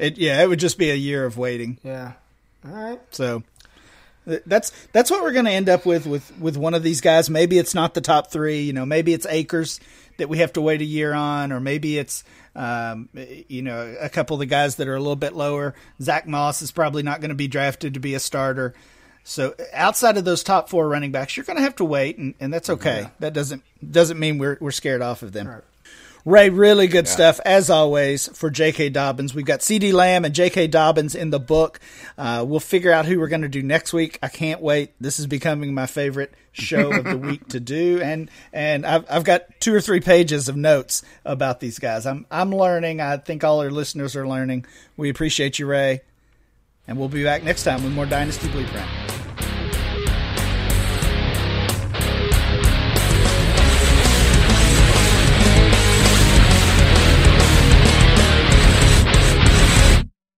it, 0.00 0.16
yeah, 0.16 0.42
it 0.42 0.48
would 0.48 0.58
just 0.58 0.78
be 0.78 0.90
a 0.90 0.94
year 0.94 1.26
of 1.26 1.36
waiting. 1.36 1.78
yeah. 1.84 2.12
All 2.66 2.72
right. 2.74 3.00
So 3.10 3.42
th- 4.26 4.42
that's 4.46 4.70
that's 4.92 5.10
what 5.10 5.22
we're 5.22 5.32
going 5.32 5.44
to 5.44 5.50
end 5.50 5.68
up 5.68 5.84
with 5.84 6.06
with 6.06 6.32
with 6.38 6.56
one 6.56 6.72
of 6.74 6.82
these 6.82 7.00
guys. 7.02 7.28
Maybe 7.28 7.58
it's 7.58 7.74
not 7.74 7.92
the 7.92 8.00
top 8.00 8.30
three. 8.30 8.60
You 8.62 8.72
know, 8.72 8.86
maybe 8.86 9.12
it's 9.12 9.26
Akers 9.26 9.78
that 10.18 10.28
we 10.30 10.38
have 10.38 10.52
to 10.54 10.60
wait 10.62 10.80
a 10.80 10.84
year 10.84 11.12
on, 11.12 11.52
or 11.52 11.60
maybe 11.60 11.98
it's 11.98 12.22
um, 12.56 13.08
you 13.48 13.60
know 13.62 13.94
a 14.00 14.08
couple 14.08 14.34
of 14.34 14.40
the 14.40 14.46
guys 14.46 14.76
that 14.76 14.86
are 14.88 14.94
a 14.94 15.00
little 15.00 15.16
bit 15.16 15.34
lower. 15.34 15.74
Zach 16.00 16.26
Moss 16.26 16.62
is 16.62 16.70
probably 16.70 17.02
not 17.02 17.20
going 17.20 17.30
to 17.30 17.34
be 17.34 17.48
drafted 17.48 17.94
to 17.94 18.00
be 18.00 18.14
a 18.14 18.20
starter. 18.20 18.72
So 19.24 19.54
outside 19.72 20.16
of 20.16 20.24
those 20.24 20.42
top 20.42 20.68
four 20.68 20.88
running 20.88 21.12
backs, 21.12 21.36
you're 21.36 21.44
going 21.44 21.56
to 21.56 21.62
have 21.62 21.76
to 21.76 21.84
wait, 21.84 22.18
and, 22.18 22.34
and 22.40 22.52
that's 22.52 22.70
okay. 22.70 23.08
That 23.20 23.32
doesn't 23.32 23.62
doesn't 23.88 24.18
mean 24.18 24.38
we're 24.38 24.58
we're 24.60 24.72
scared 24.72 25.02
off 25.02 25.22
of 25.22 25.32
them. 25.32 25.48
Right. 25.48 25.62
Ray, 26.24 26.50
really 26.50 26.86
good 26.86 27.08
stuff 27.08 27.40
as 27.44 27.68
always 27.68 28.28
for 28.28 28.48
J.K. 28.48 28.90
Dobbins. 28.90 29.34
We've 29.34 29.44
got 29.44 29.58
CeeDee 29.58 29.92
Lamb 29.92 30.24
and 30.24 30.32
J.K. 30.32 30.68
Dobbins 30.68 31.16
in 31.16 31.30
the 31.30 31.40
book. 31.40 31.80
Uh, 32.16 32.44
we'll 32.46 32.60
figure 32.60 32.92
out 32.92 33.06
who 33.06 33.18
we're 33.18 33.26
going 33.28 33.42
to 33.42 33.48
do 33.48 33.60
next 33.60 33.92
week. 33.92 34.20
I 34.22 34.28
can't 34.28 34.60
wait. 34.60 34.92
This 35.00 35.18
is 35.18 35.26
becoming 35.26 35.74
my 35.74 35.86
favorite 35.86 36.32
show 36.52 36.92
of 36.92 37.04
the 37.04 37.18
week 37.18 37.48
to 37.48 37.58
do, 37.58 38.00
and 38.04 38.30
and 38.52 38.86
I've 38.86 39.04
I've 39.10 39.24
got 39.24 39.46
two 39.58 39.74
or 39.74 39.80
three 39.80 40.00
pages 40.00 40.48
of 40.48 40.54
notes 40.54 41.02
about 41.24 41.58
these 41.58 41.80
guys. 41.80 42.06
I'm 42.06 42.24
I'm 42.30 42.54
learning. 42.54 43.00
I 43.00 43.16
think 43.16 43.42
all 43.42 43.60
our 43.60 43.70
listeners 43.70 44.14
are 44.14 44.28
learning. 44.28 44.64
We 44.96 45.10
appreciate 45.10 45.58
you, 45.58 45.66
Ray, 45.66 46.02
and 46.86 46.98
we'll 46.98 47.08
be 47.08 47.24
back 47.24 47.42
next 47.42 47.64
time 47.64 47.82
with 47.82 47.92
more 47.92 48.06
Dynasty 48.06 48.48
Blueprint. 48.48 49.01